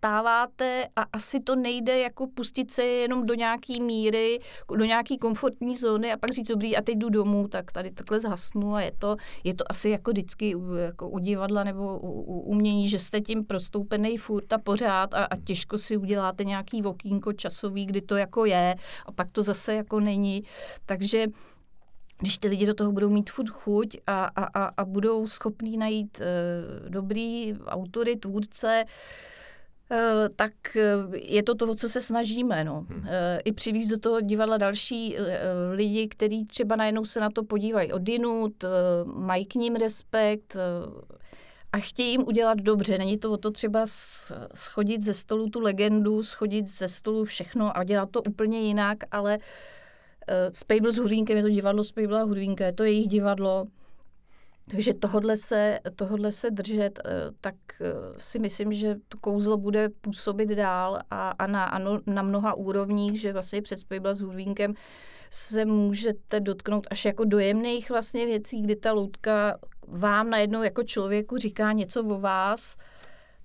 stáváte 0.00 0.88
a 0.96 1.02
asi 1.12 1.40
to 1.40 1.56
nejde 1.56 1.98
jako 1.98 2.26
pustit 2.26 2.70
se 2.70 2.84
jenom 2.84 3.26
do 3.26 3.34
nějaký 3.34 3.80
míry, 3.80 4.40
do 4.76 4.84
nějaký 4.84 5.18
komfortní 5.18 5.76
zóny 5.76 6.12
a 6.12 6.16
pak 6.16 6.32
říct, 6.32 6.48
dobrý, 6.48 6.76
a 6.76 6.82
teď 6.82 6.98
jdu 6.98 7.08
domů, 7.08 7.48
tak 7.48 7.72
tady 7.72 7.92
takhle 7.92 8.20
zhasnu 8.20 8.74
a 8.74 8.80
je 8.80 8.92
to, 8.98 9.16
je 9.44 9.54
to 9.54 9.64
asi 9.68 9.90
jako 9.90 10.10
vždycky 10.10 10.54
jako 10.84 11.08
u 11.08 11.18
divadla 11.18 11.64
nebo 11.64 11.98
u, 11.98 12.10
u 12.10 12.40
umění, 12.40 12.88
že 12.88 12.98
jste 12.98 13.20
tím 13.20 13.44
prostoupený 13.44 14.16
furt 14.16 14.52
a 14.52 14.58
pořád 14.58 15.14
a, 15.14 15.24
a 15.24 15.36
těžko 15.36 15.78
si 15.78 15.96
uděláte 15.96 16.44
nějaký 16.44 16.82
vokínko 16.82 17.32
časový, 17.32 17.86
kdy 17.86 18.00
to 18.00 18.16
jako 18.16 18.44
je 18.44 18.74
a 19.06 19.12
pak 19.12 19.30
to 19.30 19.42
zase 19.42 19.74
jako 19.74 20.00
není. 20.00 20.42
Takže 20.86 21.26
když 22.20 22.38
ty 22.38 22.48
lidi 22.48 22.66
do 22.66 22.74
toho 22.74 22.92
budou 22.92 23.10
mít 23.10 23.30
furt 23.30 23.48
chuť 23.48 23.96
a, 24.06 24.24
a, 24.24 24.44
a, 24.44 24.64
a 24.76 24.84
budou 24.84 25.26
schopní 25.26 25.76
najít 25.76 26.20
uh, 26.20 26.90
dobrý 26.90 27.54
autory, 27.66 28.16
tvůrce, 28.16 28.84
Eh, 28.84 29.39
tak 30.36 30.52
eh, 30.76 30.82
je 31.12 31.42
to 31.42 31.54
to, 31.54 31.74
co 31.74 31.88
se 31.88 32.00
snažíme. 32.00 32.64
No. 32.64 32.86
Hmm. 32.88 33.04
Eh, 33.06 33.40
I 33.44 33.52
přivízt 33.52 33.90
do 33.90 33.98
toho 33.98 34.20
divadla 34.20 34.58
další 34.58 35.16
lidi, 35.72 36.08
kteří 36.08 36.44
třeba 36.44 36.76
najednou 36.76 37.04
se 37.04 37.20
na 37.20 37.30
to 37.30 37.44
podívají 37.44 37.92
odinut, 37.92 38.64
mají 39.04 39.46
k 39.46 39.54
ním 39.54 39.74
respekt 39.74 40.56
a 41.72 41.78
chtějí 41.78 42.10
jim 42.10 42.24
udělat 42.26 42.58
dobře. 42.58 42.98
Není 42.98 43.18
to 43.18 43.32
o 43.32 43.36
to 43.36 43.50
třeba 43.50 43.80
schodit 44.54 45.02
ze 45.02 45.14
stolu 45.14 45.50
tu 45.50 45.60
legendu, 45.60 46.22
schodit 46.22 46.66
ze 46.66 46.88
stolu 46.88 47.24
všechno 47.24 47.76
a 47.76 47.84
dělat 47.84 48.10
to 48.10 48.22
úplně 48.22 48.60
jinak, 48.60 48.98
ale 49.10 49.38
Spable 50.52 50.92
s 50.92 50.96
Hudvínkem 50.96 51.36
je 51.36 51.42
to 51.42 51.48
divadlo 51.48 51.84
Spable 51.84 52.20
a 52.20 52.24
Hudvínka, 52.24 52.66
je 52.66 52.72
to 52.72 52.84
jejich 52.84 53.08
divadlo, 53.08 53.66
Takže 54.70 54.94
tohodle 54.94 55.36
se, 55.36 55.80
tohodle 55.96 56.32
se 56.32 56.50
držet, 56.50 56.98
eh, 57.04 57.10
tak 57.40 57.54
eh, 57.80 57.92
si 58.16 58.38
myslím, 58.38 58.72
že 58.72 58.96
to 59.08 59.18
kouzlo 59.18 59.56
bude 59.56 59.88
působit 59.88 60.48
dál 60.48 61.00
a, 61.10 61.30
a 61.30 61.46
na, 61.46 61.64
ano, 61.64 62.00
na 62.06 62.22
mnoha 62.22 62.54
úrovních, 62.54 63.20
že 63.20 63.32
vlastně 63.32 63.62
před 63.62 63.78
Spejbla 63.78 64.14
s 64.14 64.20
Hurvínkem 64.20 64.74
se 65.30 65.64
můžete 65.64 66.40
dotknout 66.40 66.86
až 66.90 67.04
jako 67.04 67.24
dojemných 67.24 67.90
vlastně 67.90 68.26
věcí, 68.26 68.62
kdy 68.62 68.76
ta 68.76 68.92
loutka 68.92 69.58
vám 69.88 70.30
najednou 70.30 70.62
jako 70.62 70.82
člověku 70.82 71.36
říká 71.36 71.72
něco 71.72 72.04
o 72.04 72.20
vás, 72.20 72.76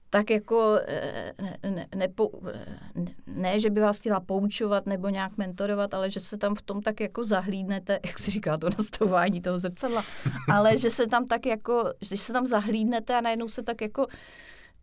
tak 0.10 0.30
jako 0.30 0.80
eh, 0.88 1.34
ne, 1.42 1.58
ne, 1.64 1.88
ne, 1.96 2.08
ne, 3.28 3.60
že 3.60 3.70
by 3.70 3.82
vás 3.82 4.00
chtěla 4.00 4.20
poučovat 4.20 4.86
nebo 4.86 5.10
nějak 5.10 5.38
mentorovat, 5.38 5.94
ale 5.94 6.10
že 6.10 6.20
se 6.20 6.38
tam 6.38 6.56
v 6.56 6.62
tom 6.62 6.82
tak 6.82 7.00
jako 7.00 7.26
zahlídnete, 7.26 8.00
jak 8.06 8.20
se 8.20 8.32
říká 8.32 8.58
to 8.58 8.70
nastavování 8.78 9.42
toho 9.42 9.60
zrcadla, 9.60 10.04
ale 10.50 10.78
že 10.78 10.90
se 10.90 11.08
tam 11.08 11.26
tak 11.26 11.46
jako, 11.46 11.94
že 12.02 12.18
se 12.18 12.34
tam 12.34 12.46
zahlídnete 12.46 13.16
a 13.16 13.22
najednou 13.22 13.48
se 13.48 13.64
tak 13.64 13.82
jako 13.82 14.08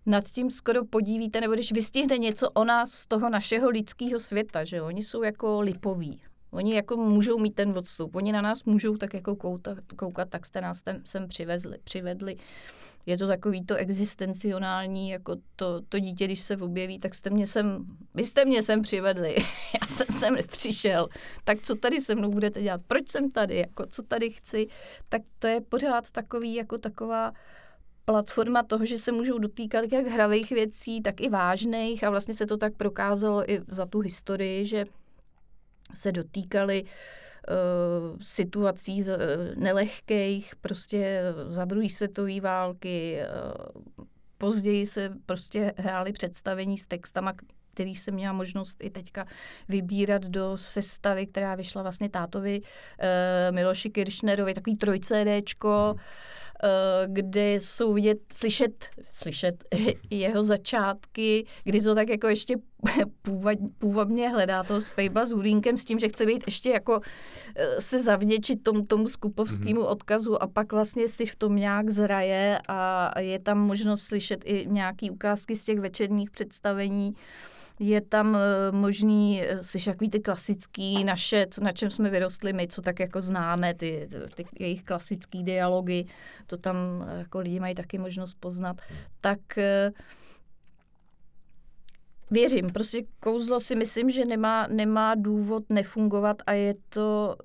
nad 0.06 0.24
tím 0.24 0.50
skoro 0.50 0.84
podívíte, 0.84 1.40
nebo 1.40 1.54
když 1.54 1.72
vystihne 1.72 2.18
něco 2.18 2.50
o 2.50 2.64
nás 2.64 2.90
z 2.92 3.06
toho 3.06 3.30
našeho 3.30 3.70
lidského 3.70 4.20
světa, 4.20 4.64
že 4.64 4.82
oni 4.82 5.02
jsou 5.02 5.22
jako 5.22 5.60
lipoví. 5.60 6.22
Oni 6.50 6.74
jako 6.74 6.96
můžou 6.96 7.38
mít 7.38 7.54
ten 7.54 7.78
odstup, 7.78 8.16
oni 8.16 8.32
na 8.32 8.40
nás 8.40 8.64
můžou 8.64 8.96
tak 8.96 9.14
jako 9.14 9.36
koukat, 9.36 9.78
koukat 9.96 10.28
tak 10.28 10.46
jste 10.46 10.60
nás 10.60 10.78
sem, 10.78 11.00
sem 11.04 11.28
přivezli, 11.28 11.78
přivedli 11.84 12.36
je 13.06 13.18
to 13.18 13.26
takový 13.26 13.64
to 13.64 13.74
existencionální, 13.74 15.10
jako 15.10 15.36
to, 15.56 15.80
to 15.88 15.98
dítě, 15.98 16.24
když 16.24 16.40
se 16.40 16.56
objeví, 16.56 16.98
tak 16.98 17.14
jste 17.14 17.30
mě 17.30 17.46
sem, 17.46 17.86
vy 18.14 18.24
jste 18.24 18.44
mě 18.44 18.62
sem 18.62 18.82
přivedli, 18.82 19.36
já 19.80 19.86
jsem 19.86 20.06
sem 20.10 20.34
nepřišel, 20.34 21.08
tak 21.44 21.62
co 21.62 21.74
tady 21.74 22.00
se 22.00 22.14
mnou 22.14 22.30
budete 22.30 22.62
dělat, 22.62 22.80
proč 22.86 23.08
jsem 23.08 23.30
tady, 23.30 23.56
jako 23.56 23.86
co 23.86 24.02
tady 24.02 24.30
chci, 24.30 24.66
tak 25.08 25.22
to 25.38 25.46
je 25.46 25.60
pořád 25.60 26.10
takový, 26.10 26.54
jako 26.54 26.78
taková 26.78 27.32
platforma 28.04 28.62
toho, 28.62 28.86
že 28.86 28.98
se 28.98 29.12
můžou 29.12 29.38
dotýkat 29.38 29.92
jak 29.92 30.06
hravých 30.06 30.50
věcí, 30.50 31.02
tak 31.02 31.20
i 31.20 31.28
vážných. 31.28 32.04
A 32.04 32.10
vlastně 32.10 32.34
se 32.34 32.46
to 32.46 32.56
tak 32.56 32.76
prokázalo 32.76 33.50
i 33.50 33.60
za 33.68 33.86
tu 33.86 34.00
historii, 34.00 34.66
že 34.66 34.84
se 35.94 36.12
dotýkali 36.12 36.82
uh, 36.82 36.88
situací 38.20 39.04
eh, 39.08 39.16
nelehkých, 39.56 40.56
prostě 40.60 41.22
za 41.48 41.64
druhé 41.64 41.88
světové 41.88 42.40
války. 42.40 43.18
Eh, 43.20 43.28
později 44.38 44.86
se 44.86 45.10
prostě 45.26 45.74
hrály 45.76 46.12
představení 46.12 46.78
s 46.78 46.86
textama, 46.86 47.32
který 47.74 47.94
jsem 47.94 48.14
měla 48.14 48.32
možnost 48.32 48.84
i 48.84 48.90
teďka 48.90 49.26
vybírat 49.68 50.22
do 50.22 50.58
sestavy, 50.58 51.26
která 51.26 51.54
vyšla 51.54 51.82
vlastně 51.82 52.08
tátovi 52.08 52.60
Miloši 53.50 53.90
Kiršnerovi, 53.90 54.54
takový 54.54 54.76
trojcédéčko, 54.76 55.94
hmm 55.96 56.00
Eh, 56.64 57.06
kde 57.06 57.54
jsou 57.54 57.92
vidět, 57.92 58.18
slyšet, 58.32 58.86
slyšet 59.10 59.64
jeho 60.10 60.42
začátky, 60.42 61.46
kdy 61.64 61.80
to 61.80 61.94
tak 61.94 62.08
jako 62.08 62.28
ještě 62.28 62.56
původně 63.78 64.28
hledá 64.28 64.62
toho 64.62 64.80
Spejba 64.80 65.24
s 65.24 65.30
Hurínkem 65.30 65.76
s 65.76 65.84
tím, 65.84 65.98
že 65.98 66.08
chce 66.08 66.26
být 66.26 66.44
ještě 66.46 66.70
jako 66.70 67.00
eh, 67.56 67.80
se 67.80 68.00
zavděčit 68.00 68.62
tomu, 68.62 68.86
tomu 68.86 69.08
skupovskému 69.08 69.80
mm-hmm. 69.80 69.90
odkazu 69.90 70.42
a 70.42 70.46
pak 70.46 70.72
vlastně 70.72 71.08
si 71.08 71.26
v 71.26 71.36
tom 71.36 71.56
nějak 71.56 71.90
zraje 71.90 72.58
a 72.68 73.20
je 73.20 73.38
tam 73.38 73.58
možnost 73.58 74.02
slyšet 74.02 74.40
i 74.44 74.66
nějaký 74.70 75.10
ukázky 75.10 75.56
z 75.56 75.64
těch 75.64 75.80
večerních 75.80 76.30
představení. 76.30 77.14
Je 77.82 78.00
tam 78.00 78.36
eh, 78.36 78.72
možný 78.72 79.42
eh, 79.42 79.62
slyšet 79.62 79.90
takový 79.90 80.10
ty 80.10 80.20
klasický 80.20 81.04
naše, 81.04 81.46
co, 81.50 81.64
na 81.64 81.72
čem 81.72 81.90
jsme 81.90 82.10
vyrostli 82.10 82.52
my, 82.52 82.68
co 82.68 82.82
tak 82.82 83.00
jako 83.00 83.20
známe, 83.20 83.74
ty, 83.74 84.08
ty 84.34 84.44
jejich 84.58 84.84
klasický 84.84 85.42
dialogy, 85.42 86.06
to 86.46 86.56
tam 86.56 86.76
eh, 87.08 87.18
jako 87.18 87.38
lidi 87.38 87.60
mají 87.60 87.74
taky 87.74 87.98
možnost 87.98 88.36
poznat. 88.40 88.80
Tak 89.20 89.40
věřím, 92.30 92.66
prostě 92.66 93.02
kouzlo 93.20 93.60
si 93.60 93.76
myslím, 93.76 94.10
že 94.10 94.24
nemá, 94.24 94.66
nemá 94.66 95.14
důvod 95.14 95.64
nefungovat 95.70 96.36
a 96.46 96.52
je 96.52 96.74
to 96.88 97.36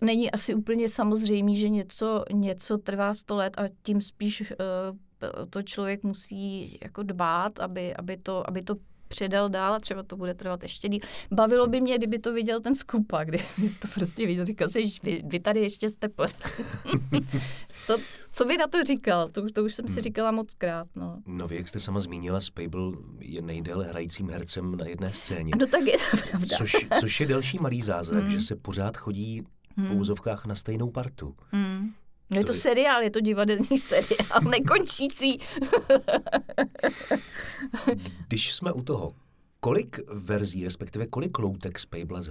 není 0.00 0.30
asi 0.30 0.54
úplně 0.54 0.88
samozřejmé, 0.88 1.54
že 1.54 1.68
něco, 1.68 2.24
něco 2.32 2.78
trvá 2.78 3.14
sto 3.14 3.36
let 3.36 3.54
a 3.58 3.62
tím 3.82 4.00
spíš 4.00 4.40
uh, 4.40 5.46
to 5.50 5.62
člověk 5.62 6.02
musí 6.02 6.78
jako 6.82 7.02
dbát, 7.02 7.60
aby, 7.60 7.96
aby, 7.96 8.16
to, 8.16 8.48
aby 8.48 8.62
to 8.62 8.76
předal 9.08 9.48
dál 9.48 9.74
a 9.74 9.80
třeba 9.80 10.02
to 10.02 10.16
bude 10.16 10.34
trvat 10.34 10.62
ještě 10.62 10.88
díl. 10.88 11.00
Bavilo 11.32 11.66
by 11.66 11.80
mě, 11.80 11.98
kdyby 11.98 12.18
to 12.18 12.32
viděl 12.32 12.60
ten 12.60 12.74
skupa, 12.74 13.24
kdy 13.24 13.38
to 13.78 13.88
prostě 13.94 14.26
viděl, 14.26 14.44
říkal 14.44 14.68
si, 14.68 14.82
vy, 15.02 15.22
vy 15.24 15.40
tady 15.40 15.60
ještě 15.60 15.90
jste 15.90 16.08
pořád. 16.08 16.42
co, 17.86 17.98
co 18.30 18.44
by 18.44 18.56
na 18.56 18.66
to 18.66 18.84
říkal? 18.84 19.28
To, 19.28 19.50
to 19.50 19.64
už 19.64 19.74
jsem 19.74 19.88
si 19.88 19.92
hmm. 19.92 20.02
říkala 20.02 20.30
moc 20.30 20.54
krát. 20.54 20.86
No. 20.94 21.22
no 21.26 21.48
vy, 21.48 21.56
jak 21.56 21.68
jste 21.68 21.80
sama 21.80 22.00
zmínila, 22.00 22.40
Spable 22.40 22.92
je 23.20 23.42
nejdéle 23.42 23.86
hrajícím 23.86 24.30
hercem 24.30 24.76
na 24.76 24.86
jedné 24.86 25.12
scéně. 25.12 25.52
No 25.58 25.66
tak 25.66 25.82
je 25.82 25.96
to 26.10 26.16
pravda. 26.30 26.56
Což, 26.58 26.76
což 27.00 27.20
je 27.20 27.26
další 27.26 27.58
malý 27.58 27.82
zázrak, 27.82 28.22
hmm. 28.22 28.32
že 28.32 28.40
se 28.40 28.56
pořád 28.56 28.96
chodí 28.96 29.42
v 29.76 29.80
hmm. 29.80 30.00
úzovkách 30.00 30.46
na 30.46 30.54
stejnou 30.54 30.90
partu. 30.90 31.34
Hmm. 31.50 31.90
No 32.30 32.38
je 32.38 32.44
to, 32.44 32.52
seriál, 32.52 33.02
je 33.02 33.10
to 33.10 33.20
divadelní 33.20 33.78
seriál, 33.78 34.40
nekončící. 34.50 35.38
Když 38.28 38.54
jsme 38.54 38.72
u 38.72 38.82
toho, 38.82 39.14
kolik 39.60 40.00
verzí, 40.12 40.64
respektive 40.64 41.06
kolik 41.06 41.38
loutek 41.38 41.78
z 41.78 41.86
Pejbla 41.86 42.20
s, 42.20 42.30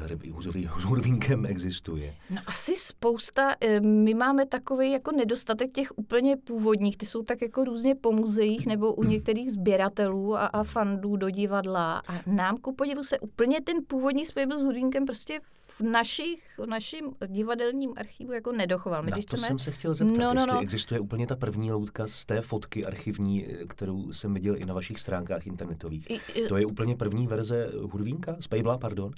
s 0.79 0.83
Hurvinkem 0.83 1.45
existuje? 1.45 2.15
No 2.29 2.41
asi 2.45 2.75
spousta. 2.75 3.55
Eh, 3.61 3.79
my 3.79 4.13
máme 4.13 4.45
takový 4.45 4.91
jako 4.91 5.11
nedostatek 5.11 5.71
těch 5.71 5.97
úplně 5.97 6.37
původních. 6.37 6.97
Ty 6.97 7.05
jsou 7.05 7.23
tak 7.23 7.41
jako 7.41 7.63
různě 7.63 7.95
po 7.95 8.11
muzeích 8.11 8.67
nebo 8.67 8.93
u 8.93 9.03
některých 9.03 9.51
sběratelů 9.51 10.35
a, 10.35 10.45
a 10.45 10.63
fandů 10.63 11.15
do 11.15 11.29
divadla. 11.29 12.01
A 12.07 12.13
nám 12.27 12.57
ku 12.57 12.75
podivu 12.75 13.03
se 13.03 13.19
úplně 13.19 13.61
ten 13.61 13.77
původní 13.87 14.25
Spejbl 14.25 14.57
s 14.57 14.61
Hurvinkem 14.61 15.05
prostě 15.05 15.39
v, 15.79 15.81
našich, 15.81 16.43
v 16.57 16.65
našem 16.65 17.11
divadelním 17.27 17.93
archivu 17.97 18.33
jako 18.33 18.51
nedochoval. 18.51 19.03
My, 19.03 19.11
Na 19.11 19.15
když 19.15 19.25
to 19.25 19.37
chceme... 19.37 19.47
jsem 19.47 19.59
se 19.59 19.71
chtěl 19.71 19.93
zeptat, 19.93 20.17
no, 20.17 20.33
no, 20.33 20.41
jestli 20.41 20.53
no. 20.53 20.61
existuje 20.61 20.99
úplně 20.99 21.27
ta 21.27 21.35
první 21.35 21.71
loutka 21.71 22.07
z 22.07 22.25
té 22.25 22.41
fotky 22.41 22.85
archivní, 22.85 23.47
kterou 23.67 24.13
jsem 24.13 24.33
viděl 24.33 24.55
i 24.57 24.65
na 24.65 24.73
vašich 24.73 24.99
stránkách 24.99 25.47
internetových. 25.47 26.09
I, 26.09 26.19
i, 26.33 26.47
to 26.47 26.57
je 26.57 26.65
úplně 26.65 26.95
první 26.95 27.27
verze 27.27 27.71
Hurvínka? 27.81 28.35
Spejbla, 28.39 28.77
pardon? 28.77 29.11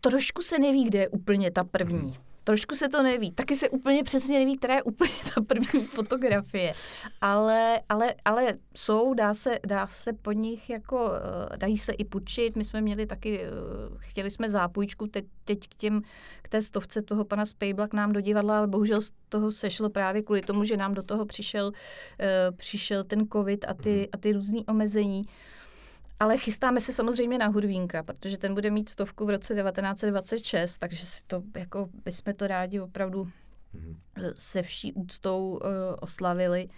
Trošku 0.00 0.42
se 0.42 0.58
neví, 0.58 0.84
kde 0.84 0.98
je 0.98 1.08
úplně 1.08 1.50
ta 1.50 1.64
první. 1.64 1.98
Hmm. 1.98 2.14
Trošku 2.48 2.74
se 2.74 2.88
to 2.88 3.02
neví. 3.02 3.32
Taky 3.32 3.56
se 3.56 3.68
úplně 3.68 4.04
přesně 4.04 4.38
neví, 4.38 4.56
která 4.56 4.74
je 4.74 4.82
úplně 4.82 5.10
ta 5.34 5.40
první 5.40 5.86
fotografie. 5.86 6.74
Ale, 7.20 7.80
ale, 7.88 8.14
ale 8.24 8.54
jsou, 8.76 9.14
dá 9.14 9.34
se, 9.34 9.58
dá 9.66 9.86
se 9.86 10.12
po 10.12 10.32
nich 10.32 10.70
jako, 10.70 11.10
eh, 11.52 11.56
dají 11.56 11.78
se 11.78 11.92
i 11.92 12.04
půjčit. 12.04 12.56
My 12.56 12.64
jsme 12.64 12.80
měli 12.80 13.06
taky, 13.06 13.40
eh, 13.42 13.48
chtěli 13.96 14.30
jsme 14.30 14.48
zápůjčku 14.48 15.06
teď, 15.06 15.24
teď 15.44 15.68
k, 15.68 15.74
těm, 15.74 16.02
k 16.42 16.48
té 16.48 16.62
stovce 16.62 17.02
toho 17.02 17.24
pana 17.24 17.44
Spejbla 17.44 17.88
k 17.88 17.94
nám 17.94 18.12
do 18.12 18.20
divadla, 18.20 18.58
ale 18.58 18.66
bohužel 18.66 19.00
z 19.00 19.10
toho 19.28 19.52
sešlo 19.52 19.90
právě 19.90 20.22
kvůli 20.22 20.40
tomu, 20.40 20.64
že 20.64 20.76
nám 20.76 20.94
do 20.94 21.02
toho 21.02 21.26
přišel, 21.26 21.66
uh, 21.66 21.72
přišel 22.56 23.04
ten 23.04 23.28
covid 23.32 23.64
a 23.68 23.74
ty, 23.74 24.08
a 24.12 24.16
ty 24.16 24.32
různý 24.32 24.66
omezení. 24.66 25.22
Ale 26.20 26.36
chystáme 26.36 26.80
se 26.80 26.92
samozřejmě 26.92 27.38
na 27.38 27.46
Hurvínka, 27.46 28.02
protože 28.02 28.38
ten 28.38 28.54
bude 28.54 28.70
mít 28.70 28.88
stovku 28.88 29.26
v 29.26 29.30
roce 29.30 29.54
1926, 29.54 30.78
takže 30.78 31.06
si 31.06 31.22
to, 31.26 31.42
jako 31.56 31.88
bychom 32.04 32.34
to 32.34 32.46
rádi 32.46 32.80
opravdu 32.80 33.24
mm-hmm. 33.24 34.32
se 34.36 34.62
vší 34.62 34.92
úctou 34.92 35.50
uh, 35.50 35.58
oslavili. 36.00 36.68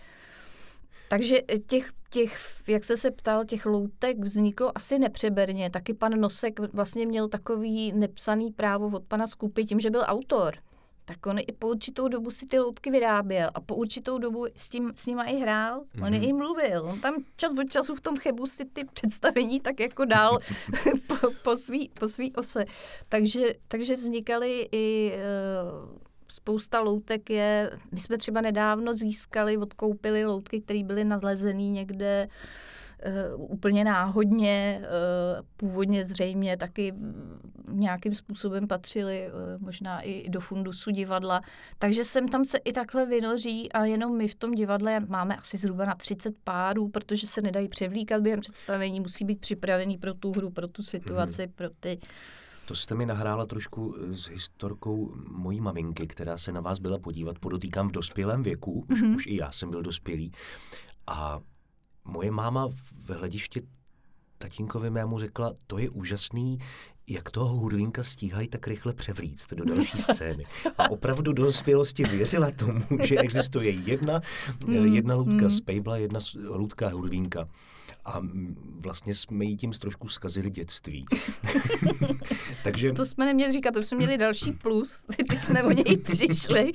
Takže 1.08 1.36
těch, 1.66 1.92
těch, 2.10 2.62
jak 2.68 2.84
jste 2.84 2.96
se 2.96 3.10
ptal, 3.10 3.44
těch 3.44 3.66
loutek 3.66 4.18
vzniklo 4.18 4.72
asi 4.74 4.98
nepřeberně. 4.98 5.70
Taky 5.70 5.94
pan 5.94 6.20
Nosek 6.20 6.60
vlastně 6.72 7.06
měl 7.06 7.28
takový 7.28 7.92
nepsaný 7.92 8.52
právo 8.52 8.96
od 8.96 9.04
pana 9.04 9.26
Skupy 9.26 9.64
tím, 9.64 9.80
že 9.80 9.90
byl 9.90 10.02
autor 10.06 10.54
tak 11.10 11.26
on 11.26 11.38
i 11.38 11.52
po 11.58 11.68
určitou 11.68 12.08
dobu 12.08 12.30
si 12.30 12.46
ty 12.46 12.58
loutky 12.58 12.90
vyráběl 12.90 13.50
a 13.54 13.60
po 13.60 13.74
určitou 13.74 14.18
dobu 14.18 14.46
s, 14.56 14.68
tím, 14.68 14.92
s 14.94 15.06
nima 15.06 15.24
i 15.24 15.36
hrál. 15.36 15.80
Mm-hmm. 15.80 16.06
On 16.06 16.14
i 16.14 16.32
mluvil. 16.32 16.84
On 16.84 17.00
tam 17.00 17.14
čas 17.36 17.52
od 17.58 17.70
času 17.70 17.94
v 17.94 18.00
tom 18.00 18.16
chebu 18.16 18.46
si 18.46 18.64
ty 18.64 18.84
představení 18.84 19.60
tak 19.60 19.80
jako 19.80 20.04
dál 20.04 20.38
po, 21.06 21.16
po, 21.42 21.56
svý, 21.56 21.90
po 22.00 22.08
svý 22.08 22.32
ose. 22.36 22.64
Takže, 23.08 23.54
takže 23.68 23.96
vznikaly 23.96 24.68
i 24.72 25.12
uh, 25.14 25.98
spousta 26.28 26.80
loutek 26.80 27.30
je, 27.30 27.70
my 27.92 28.00
jsme 28.00 28.18
třeba 28.18 28.40
nedávno 28.40 28.94
získali, 28.94 29.56
odkoupili 29.56 30.24
loutky, 30.24 30.60
které 30.60 30.84
byly 30.84 31.04
nalezené 31.04 31.68
někde 31.68 32.28
uh, 32.28 32.70
Uh, 33.36 33.50
úplně 33.50 33.84
náhodně, 33.84 34.82
uh, 34.82 35.46
původně 35.56 36.04
zřejmě 36.04 36.56
taky 36.56 36.94
nějakým 37.68 38.14
způsobem 38.14 38.68
patřili 38.68 39.28
uh, 39.28 39.62
možná 39.62 40.00
i 40.00 40.30
do 40.30 40.40
fundusu 40.40 40.90
divadla. 40.90 41.42
Takže 41.78 42.04
sem 42.04 42.28
tam 42.28 42.44
se 42.44 42.58
i 42.58 42.72
takhle 42.72 43.06
vynoří 43.06 43.72
a 43.72 43.84
jenom 43.84 44.16
my 44.16 44.28
v 44.28 44.34
tom 44.34 44.52
divadle 44.52 45.00
máme 45.00 45.36
asi 45.36 45.56
zhruba 45.56 45.84
na 45.84 45.94
30 45.94 46.34
párů, 46.44 46.88
protože 46.88 47.26
se 47.26 47.40
nedají 47.40 47.68
převlíkat 47.68 48.22
během 48.22 48.40
představení, 48.40 49.00
musí 49.00 49.24
být 49.24 49.40
připravený 49.40 49.98
pro 49.98 50.14
tu 50.14 50.32
hru, 50.32 50.50
pro 50.50 50.68
tu 50.68 50.82
situaci, 50.82 51.46
mm. 51.46 51.52
pro 51.52 51.70
ty 51.80 51.98
To 52.68 52.74
jste 52.74 52.94
mi 52.94 53.06
nahrála 53.06 53.46
trošku 53.46 53.96
s 54.10 54.28
historkou 54.28 55.14
mojí 55.28 55.60
maminky, 55.60 56.06
která 56.06 56.36
se 56.36 56.52
na 56.52 56.60
vás 56.60 56.78
byla 56.78 56.98
podívat, 56.98 57.38
podotýkám 57.38 57.88
v 57.88 57.92
dospělém 57.92 58.42
věku, 58.42 58.84
už, 58.90 59.02
mm-hmm. 59.02 59.14
už 59.14 59.26
i 59.26 59.36
já 59.36 59.52
jsem 59.52 59.70
byl 59.70 59.82
dospělý. 59.82 60.32
A 61.06 61.40
moje 62.04 62.30
máma 62.30 62.68
v 63.04 63.10
hledišti 63.10 63.62
tatínkovi 64.38 64.90
mému 64.90 65.18
řekla, 65.18 65.54
to 65.66 65.78
je 65.78 65.90
úžasný, 65.90 66.58
jak 67.06 67.30
toho 67.30 67.56
hudvinka 67.56 68.02
stíhají 68.02 68.48
tak 68.48 68.66
rychle 68.66 68.92
převlíct 68.92 69.54
do 69.54 69.64
další 69.64 69.98
scény. 70.12 70.44
A 70.78 70.90
opravdu 70.90 71.32
do 71.32 71.44
dospělosti 71.44 72.02
věřila 72.04 72.50
tomu, 72.50 72.84
že 73.04 73.18
existuje 73.18 73.70
jedna, 73.70 74.20
mm, 74.66 74.74
jedna 74.74 75.14
loutka 75.14 75.32
mm. 75.42 75.50
z 75.50 75.60
Pejbla, 75.60 75.96
jedna 75.96 76.20
loutka 76.44 76.88
hudvinka. 76.88 77.48
A 78.04 78.20
vlastně 78.80 79.14
jsme 79.14 79.44
jí 79.44 79.56
tím 79.56 79.72
trošku 79.72 80.08
zkazili 80.08 80.50
dětství. 80.50 81.06
Takže... 82.64 82.92
To 82.92 83.04
jsme 83.04 83.26
neměli 83.26 83.52
říkat, 83.52 83.74
to 83.74 83.82
jsme 83.82 83.98
měli 83.98 84.18
další 84.18 84.52
plus. 84.52 85.06
Teď 85.16 85.40
jsme 85.40 85.62
o 85.62 85.70
něj 85.70 85.96
přišli. 85.96 86.72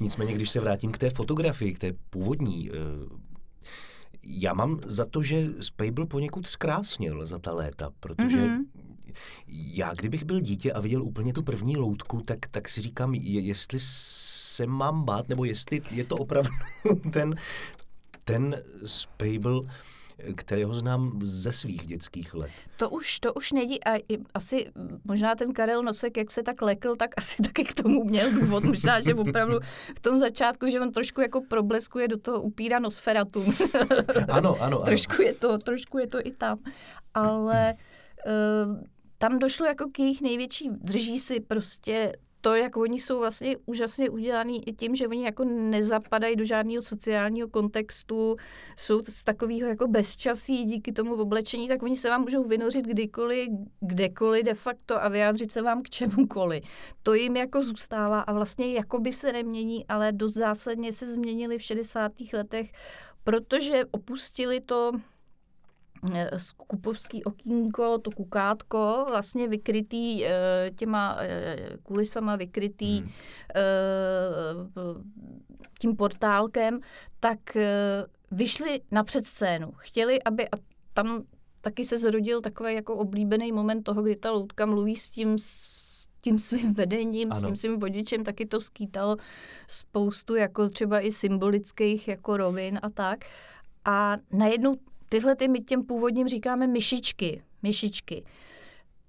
Nicméně, 0.00 0.34
když 0.34 0.50
se 0.50 0.60
vrátím 0.60 0.92
k 0.92 0.98
té 0.98 1.10
fotografii, 1.10 1.72
k 1.72 1.78
té 1.78 1.92
původní, 2.10 2.70
eh, 2.70 2.72
já 4.26 4.54
mám 4.54 4.80
za 4.86 5.06
to, 5.06 5.22
že 5.22 5.48
Spable 5.60 6.06
poněkud 6.06 6.46
zkrásnil 6.46 7.26
za 7.26 7.38
ta 7.38 7.54
léta, 7.54 7.90
protože 8.00 8.36
mm-hmm. 8.36 8.64
já, 9.48 9.94
kdybych 9.94 10.24
byl 10.24 10.40
dítě 10.40 10.72
a 10.72 10.80
viděl 10.80 11.02
úplně 11.02 11.32
tu 11.32 11.42
první 11.42 11.76
loutku, 11.76 12.20
tak, 12.20 12.38
tak 12.50 12.68
si 12.68 12.80
říkám, 12.80 13.14
je, 13.14 13.40
jestli 13.40 13.78
se 13.80 14.66
mám 14.66 15.04
bát, 15.04 15.28
nebo 15.28 15.44
jestli 15.44 15.82
je 15.90 16.04
to 16.04 16.16
opravdu 16.16 16.50
ten, 17.12 17.34
ten 18.24 18.62
Spable, 18.86 19.60
kterého 20.36 20.74
znám 20.74 21.18
ze 21.22 21.52
svých 21.52 21.86
dětských 21.86 22.34
let. 22.34 22.50
To 22.76 22.90
už, 22.90 23.20
to 23.20 23.34
už 23.34 23.52
není 23.52 23.84
a 23.84 24.04
asi 24.34 24.72
možná 25.04 25.34
ten 25.34 25.52
Karel 25.52 25.82
Nosek, 25.82 26.16
jak 26.16 26.30
se 26.30 26.42
tak 26.42 26.62
lekl, 26.62 26.96
tak 26.96 27.10
asi 27.16 27.42
taky 27.42 27.64
k 27.64 27.82
tomu 27.82 28.04
měl 28.04 28.32
důvod. 28.32 28.64
Možná, 28.64 29.00
že 29.00 29.14
opravdu 29.14 29.58
v 29.96 30.00
tom 30.00 30.16
začátku, 30.16 30.70
že 30.70 30.80
on 30.80 30.92
trošku 30.92 31.20
jako 31.20 31.40
probleskuje 31.40 32.08
do 32.08 32.18
toho 32.18 32.42
upíra 32.42 32.78
Nosferatu. 32.78 33.44
ano, 34.28 34.28
ano, 34.28 34.56
ano. 34.60 34.80
trošku, 34.80 35.22
je 35.22 35.32
to, 35.32 35.58
trošku 35.58 35.98
je 35.98 36.06
to 36.06 36.18
i 36.26 36.30
tam. 36.30 36.58
Ale 37.14 37.74
uh, 38.26 38.80
tam 39.18 39.38
došlo 39.38 39.66
jako 39.66 39.90
k 39.92 39.98
jejich 39.98 40.20
největší, 40.20 40.70
drží 40.70 41.18
si 41.18 41.40
prostě 41.40 42.12
to, 42.46 42.54
jak 42.54 42.76
oni 42.76 43.00
jsou 43.00 43.18
vlastně 43.18 43.56
úžasně 43.66 44.10
udělaný 44.10 44.68
i 44.68 44.72
tím, 44.72 44.94
že 44.94 45.08
oni 45.08 45.24
jako 45.24 45.44
nezapadají 45.44 46.36
do 46.36 46.44
žádného 46.44 46.82
sociálního 46.82 47.48
kontextu, 47.48 48.36
jsou 48.76 49.02
z 49.02 49.24
takového 49.24 49.68
jako 49.68 49.88
bezčasí 49.88 50.64
díky 50.64 50.92
tomu 50.92 51.14
oblečení, 51.14 51.68
tak 51.68 51.82
oni 51.82 51.96
se 51.96 52.10
vám 52.10 52.20
můžou 52.20 52.44
vynořit 52.44 52.84
kdykoliv, 52.84 53.48
kdekoliv 53.80 54.44
de 54.44 54.54
facto 54.54 55.04
a 55.04 55.08
vyjádřit 55.08 55.52
se 55.52 55.62
vám 55.62 55.82
k 55.82 55.90
čemukoliv. 55.90 56.64
To 57.02 57.14
jim 57.14 57.36
jako 57.36 57.62
zůstává 57.62 58.20
a 58.20 58.32
vlastně 58.32 58.72
jako 58.72 59.00
by 59.00 59.12
se 59.12 59.32
nemění, 59.32 59.86
ale 59.86 60.12
dost 60.12 60.34
zásadně 60.34 60.92
se 60.92 61.06
změnili 61.06 61.58
v 61.58 61.62
60. 61.62 62.12
letech, 62.32 62.72
protože 63.24 63.84
opustili 63.90 64.60
to 64.60 64.92
skupovský 66.36 67.24
okýnko, 67.24 67.98
to 67.98 68.10
kukátko, 68.10 69.06
vlastně 69.08 69.48
vykrytý 69.48 70.24
eh, 70.24 70.70
těma 70.76 71.16
eh, 71.20 71.76
kulisama, 71.82 72.36
vykrytý 72.36 72.98
hmm. 72.98 73.10
tím 75.78 75.96
portálkem, 75.96 76.80
tak 77.20 77.38
vyšli 78.30 78.80
na 78.90 79.04
předscénu. 79.04 79.72
Chtěli, 79.76 80.22
aby, 80.22 80.48
a 80.48 80.56
tam 80.94 81.22
taky 81.60 81.84
se 81.84 81.98
zrodil 81.98 82.40
takový 82.40 82.74
jako 82.74 82.96
oblíbený 82.96 83.52
moment 83.52 83.82
toho, 83.82 84.02
kdy 84.02 84.16
ta 84.16 84.30
loutka 84.30 84.66
mluví 84.66 84.96
s 84.96 85.10
tím 85.10 85.38
s 85.38 85.86
tím 86.20 86.38
svým 86.38 86.74
vedením, 86.74 87.28
ano. 87.32 87.40
s 87.40 87.44
tím 87.44 87.56
svým 87.56 87.78
vodičem, 87.78 88.24
taky 88.24 88.46
to 88.46 88.60
skýtalo 88.60 89.16
spoustu 89.66 90.34
jako 90.34 90.68
třeba 90.68 91.00
i 91.00 91.12
symbolických 91.12 92.08
jako 92.08 92.36
rovin 92.36 92.78
a 92.82 92.90
tak. 92.90 93.24
A 93.84 94.16
najednou 94.32 94.76
tyhle 95.08 95.36
ty 95.36 95.48
my 95.48 95.60
těm 95.60 95.82
původním 95.82 96.28
říkáme 96.28 96.66
myšičky, 96.66 97.42
myšičky, 97.62 98.24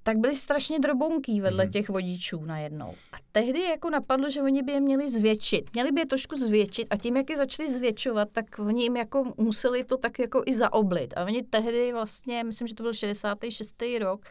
tak 0.08 0.18
byly 0.18 0.36
strašně 0.36 0.80
drobounký 0.80 1.42
vedle 1.42 1.66
mm. 1.66 1.72
těch 1.72 1.90
vodičů 1.90 2.46
najednou. 2.46 2.94
A 3.12 3.18
tehdy 3.32 3.62
jako 3.62 3.90
napadlo, 3.90 4.30
že 4.30 4.42
oni 4.42 4.64
by 4.64 4.72
je 4.72 4.82
měli 4.82 5.10
zvětšit. 5.10 5.74
Měli 5.74 5.92
by 5.92 6.02
je 6.02 6.06
trošku 6.06 6.36
zvětšit 6.36 6.88
a 6.90 6.98
tím, 6.98 7.18
jak 7.18 7.30
je 7.30 7.38
začali 7.38 7.70
zvětšovat, 7.70 8.30
tak 8.32 8.46
oni 8.60 8.84
jim 8.84 8.98
jako 8.98 9.34
museli 9.38 9.84
to 9.84 9.98
tak 9.98 10.20
jako 10.20 10.44
i 10.46 10.56
zaoblit. 10.56 11.14
A 11.18 11.26
oni 11.26 11.44
tehdy 11.44 11.94
vlastně, 11.94 12.44
myslím, 12.44 12.68
že 12.68 12.76
to 12.76 12.84
byl 12.84 12.94
66. 12.94 13.84
rok, 14.00 14.26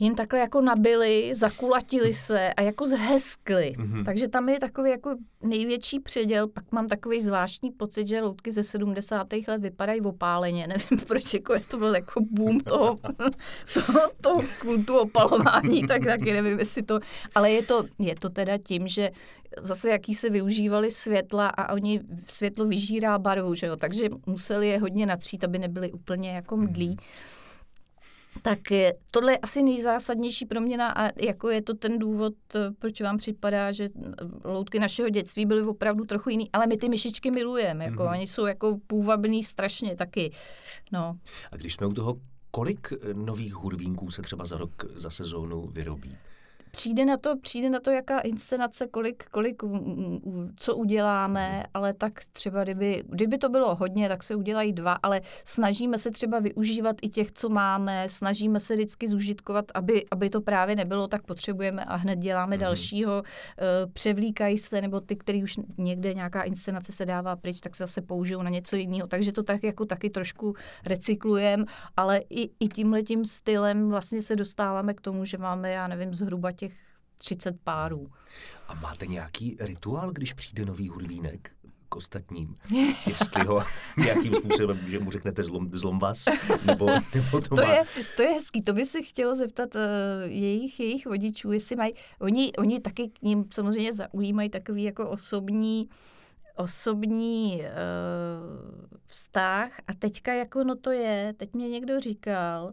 jim 0.00 0.14
takhle 0.14 0.38
jako 0.38 0.60
nabili, 0.60 1.34
zakulatili 1.34 2.14
se 2.14 2.54
a 2.54 2.62
jako 2.62 2.86
zheskli. 2.86 3.72
Mm-hmm. 3.76 4.04
Takže 4.04 4.28
tam 4.28 4.48
je 4.48 4.60
takový 4.60 4.90
jako 4.90 5.16
největší 5.42 6.00
předěl. 6.00 6.48
Pak 6.48 6.72
mám 6.72 6.86
takový 6.86 7.20
zvláštní 7.20 7.70
pocit, 7.70 8.08
že 8.08 8.20
loutky 8.20 8.52
ze 8.52 8.62
70. 8.62 9.26
let 9.48 9.62
vypadají 9.62 10.00
opáleně. 10.00 10.66
Nevím, 10.68 11.06
proč 11.06 11.34
jako 11.34 11.54
je 11.54 11.60
to 11.60 11.78
byl 11.78 11.94
jako 11.94 12.20
boom 12.30 12.60
toho, 12.60 12.96
toho, 13.74 14.00
toho 14.20 14.42
kultu 14.60 14.98
opalování, 14.98 15.82
tak 15.88 16.04
taky 16.04 16.32
nevím, 16.32 16.58
jestli 16.58 16.82
to... 16.82 17.00
Ale 17.34 17.50
je 17.50 17.62
to, 17.62 17.84
je 17.98 18.14
to 18.14 18.30
teda 18.30 18.58
tím, 18.58 18.88
že 18.88 19.10
zase 19.62 19.90
jaký 19.90 20.14
se 20.14 20.30
využívali 20.30 20.90
světla 20.90 21.48
a 21.48 21.72
oni 21.72 22.00
světlo 22.28 22.64
vyžírá 22.64 23.18
barvu, 23.18 23.54
že 23.54 23.66
jo? 23.66 23.76
takže 23.76 24.08
museli 24.26 24.68
je 24.68 24.78
hodně 24.78 25.06
natřít, 25.06 25.44
aby 25.44 25.58
nebyly 25.58 25.92
úplně 25.92 26.30
jako 26.30 26.56
mdlí. 26.56 26.96
Mm-hmm. 26.96 27.39
Tak 28.42 28.58
tohle 29.10 29.32
je 29.32 29.38
asi 29.38 29.62
nejzásadnější 29.62 30.46
proměna 30.46 30.88
a 30.90 31.10
jako 31.22 31.48
je 31.48 31.62
to 31.62 31.74
ten 31.74 31.98
důvod, 31.98 32.34
eh, 32.54 32.58
proč 32.78 33.00
vám 33.00 33.18
připadá, 33.18 33.72
že 33.72 33.84
eh, 33.84 34.24
loutky 34.44 34.78
našeho 34.78 35.08
dětství 35.08 35.46
byly 35.46 35.62
opravdu 35.62 36.04
trochu 36.04 36.30
jiný, 36.30 36.50
ale 36.52 36.66
my 36.66 36.76
ty 36.76 36.88
myšičky 36.88 37.30
milujeme, 37.30 37.84
jako 37.84 38.02
mm-hmm. 38.02 38.10
oni 38.12 38.26
jsou 38.26 38.46
jako 38.46 38.78
půvabný 38.86 39.44
strašně 39.44 39.96
taky. 39.96 40.32
No. 40.92 41.16
A 41.52 41.56
když 41.56 41.74
jsme 41.74 41.86
u 41.86 41.92
toho, 41.92 42.16
kolik 42.50 42.92
eh, 42.92 43.14
nových 43.14 43.54
hudvínků 43.54 44.10
se 44.10 44.22
třeba 44.22 44.44
za 44.44 44.58
rok, 44.58 44.84
za 44.94 45.10
sezónu 45.10 45.66
vyrobí? 45.66 46.16
Přijde 46.70 47.04
na 47.04 47.16
to, 47.16 47.36
přijde 47.36 47.70
na 47.70 47.80
to, 47.80 47.90
jaká 47.90 48.18
inscenace, 48.20 48.86
kolik, 48.86 49.24
kolik 49.30 49.62
co 50.56 50.76
uděláme, 50.76 51.64
ale 51.74 51.94
tak 51.94 52.12
třeba, 52.32 52.64
kdyby, 52.64 53.04
kdyby 53.08 53.38
to 53.38 53.48
bylo 53.48 53.74
hodně, 53.74 54.08
tak 54.08 54.22
se 54.22 54.34
udělají 54.34 54.72
dva, 54.72 54.92
ale 54.92 55.20
snažíme 55.44 55.98
se 55.98 56.10
třeba 56.10 56.38
využívat 56.38 56.96
i 57.02 57.08
těch, 57.08 57.32
co 57.32 57.48
máme, 57.48 58.08
snažíme 58.08 58.60
se 58.60 58.74
vždycky 58.74 59.08
zužitkovat, 59.08 59.64
aby, 59.74 60.04
aby 60.10 60.30
to 60.30 60.40
právě 60.40 60.76
nebylo, 60.76 61.08
tak 61.08 61.22
potřebujeme 61.22 61.84
a 61.84 61.96
hned 61.96 62.18
děláme 62.18 62.56
mm. 62.56 62.60
dalšího, 62.60 63.22
eh, 63.22 63.86
převlíkají 63.92 64.58
se, 64.58 64.80
nebo 64.80 65.00
ty, 65.00 65.16
který 65.16 65.42
už 65.42 65.60
někde 65.78 66.14
nějaká 66.14 66.42
inscenace 66.42 66.92
se 66.92 67.06
dává 67.06 67.36
pryč, 67.36 67.60
tak 67.60 67.76
se 67.76 67.82
zase 67.82 68.02
použijou 68.02 68.42
na 68.42 68.50
něco 68.50 68.76
jiného. 68.76 69.08
Takže 69.08 69.32
to 69.32 69.42
tak 69.42 69.64
jako 69.64 69.84
taky 69.84 70.10
trošku 70.10 70.54
recyklujeme, 70.86 71.64
ale 71.96 72.18
i, 72.30 72.50
i 72.60 72.68
tímhletím 72.68 73.24
stylem 73.24 73.88
vlastně 73.88 74.22
se 74.22 74.36
dostáváme 74.36 74.94
k 74.94 75.00
tomu, 75.00 75.24
že 75.24 75.38
máme, 75.38 75.70
já 75.70 75.88
nevím, 75.88 76.14
zhruba 76.14 76.52
30 77.20 77.60
párů. 77.64 78.10
A 78.68 78.74
máte 78.74 79.06
nějaký 79.06 79.56
rituál, 79.60 80.12
když 80.12 80.32
přijde 80.32 80.64
nový 80.64 80.88
hudvínek? 80.88 81.50
k 81.90 81.96
ostatním, 81.96 82.56
jestli 83.06 83.44
ho 83.44 83.62
nějakým 83.96 84.34
způsobem, 84.34 84.78
že 84.88 84.98
mu 84.98 85.10
řeknete 85.10 85.42
zlom, 85.42 85.70
zlom 85.72 85.98
vás, 85.98 86.24
nebo, 86.64 86.86
nebo 87.14 87.40
to, 87.40 87.48
to, 87.48 87.62
má... 87.62 87.72
je, 87.72 87.84
to 88.16 88.22
je 88.22 88.28
hezký, 88.28 88.62
to 88.62 88.72
by 88.72 88.84
se 88.84 89.02
chtělo 89.02 89.34
zeptat 89.34 89.74
uh, 89.74 89.80
jejich, 90.24 90.80
jejich 90.80 91.06
vodičů, 91.06 91.52
jestli 91.52 91.76
mají, 91.76 91.94
oni, 92.20 92.52
oni 92.52 92.80
taky 92.80 93.08
k 93.08 93.22
ním 93.22 93.44
samozřejmě 93.52 93.92
zaujímají 93.92 94.50
takový 94.50 94.82
jako 94.82 95.10
osobní 95.10 95.88
osobní 96.56 97.62
uh, 97.62 97.66
vztah 99.06 99.80
a 99.86 99.94
teďka 99.94 100.32
jako 100.32 100.64
no 100.64 100.76
to 100.76 100.90
je, 100.90 101.34
teď 101.36 101.54
mě 101.54 101.68
někdo 101.68 102.00
říkal, 102.00 102.72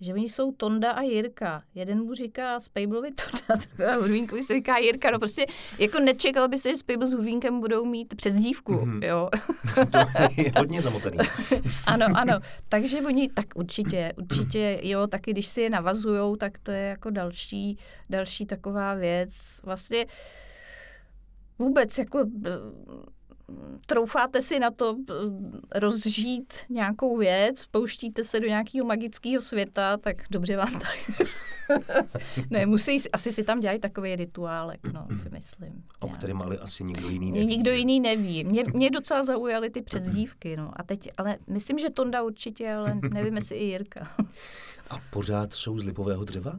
že 0.00 0.14
oni 0.14 0.28
jsou 0.28 0.52
Tonda 0.52 0.92
a 0.92 1.02
Jirka. 1.02 1.62
Jeden 1.74 2.04
mu 2.04 2.14
říká 2.14 2.60
Spejblovi 2.60 3.10
Tonda, 3.12 3.64
druhá 3.76 3.94
Hudvínkovi 3.94 4.42
se 4.42 4.54
říká 4.54 4.78
Jirka. 4.78 5.10
No 5.10 5.18
prostě 5.18 5.46
jako 5.78 6.00
nečekal 6.00 6.48
by 6.48 6.58
se, 6.58 6.70
že 6.70 6.76
Spejbl 6.76 7.06
s 7.06 7.12
Hudvínkem 7.12 7.60
budou 7.60 7.84
mít 7.84 8.14
přezdívku, 8.14 8.72
mm-hmm. 8.72 9.04
jo. 9.04 9.30
to 9.90 9.98
je 10.36 10.52
hodně 10.58 10.82
zamotaný. 10.82 11.18
ano, 11.86 12.06
ano. 12.14 12.40
Takže 12.68 13.02
oni, 13.02 13.28
tak 13.28 13.46
určitě, 13.54 14.12
určitě, 14.16 14.80
jo, 14.82 15.06
taky 15.06 15.30
když 15.30 15.46
si 15.46 15.60
je 15.60 15.70
navazujou, 15.70 16.36
tak 16.36 16.58
to 16.58 16.70
je 16.70 16.82
jako 16.82 17.10
další, 17.10 17.78
další 18.10 18.46
taková 18.46 18.94
věc. 18.94 19.60
Vlastně 19.64 20.06
vůbec 21.58 21.98
jako 21.98 22.24
troufáte 23.86 24.42
si 24.42 24.58
na 24.58 24.70
to 24.70 24.96
eh, 25.10 25.14
rozžít 25.78 26.54
nějakou 26.68 27.16
věc, 27.16 27.66
pouštíte 27.66 28.24
se 28.24 28.40
do 28.40 28.46
nějakého 28.46 28.86
magického 28.86 29.42
světa, 29.42 29.96
tak 29.96 30.16
dobře 30.30 30.56
vám 30.56 30.80
tak. 30.80 31.26
ne, 32.50 32.66
musí, 32.66 33.10
asi 33.12 33.32
si 33.32 33.44
tam 33.44 33.60
dělají 33.60 33.80
takový 33.80 34.16
rituálek, 34.16 34.80
no, 34.92 35.06
si 35.22 35.28
myslím. 35.28 35.84
O 36.00 36.08
kterém 36.08 36.42
ale 36.42 36.58
asi 36.58 36.84
nikdo 36.84 37.08
jiný 37.08 37.32
neví. 37.32 37.46
Nikdo 37.46 37.70
jiný 37.70 38.00
neví. 38.00 38.44
Mě, 38.44 38.64
mě 38.74 38.90
docela 38.90 39.22
zaujaly 39.22 39.70
ty 39.70 39.82
předzdívky, 39.82 40.56
no. 40.56 40.70
A 40.76 40.82
teď, 40.82 41.10
ale 41.16 41.36
myslím, 41.46 41.78
že 41.78 41.90
Tonda 41.90 42.22
určitě, 42.22 42.72
ale 42.72 42.98
nevím, 43.12 43.34
jestli 43.34 43.56
i 43.56 43.64
Jirka. 43.64 44.08
A 44.90 44.98
pořád 45.10 45.52
jsou 45.52 45.78
z 45.78 45.84
lipového 45.84 46.24
dřeva? 46.24 46.52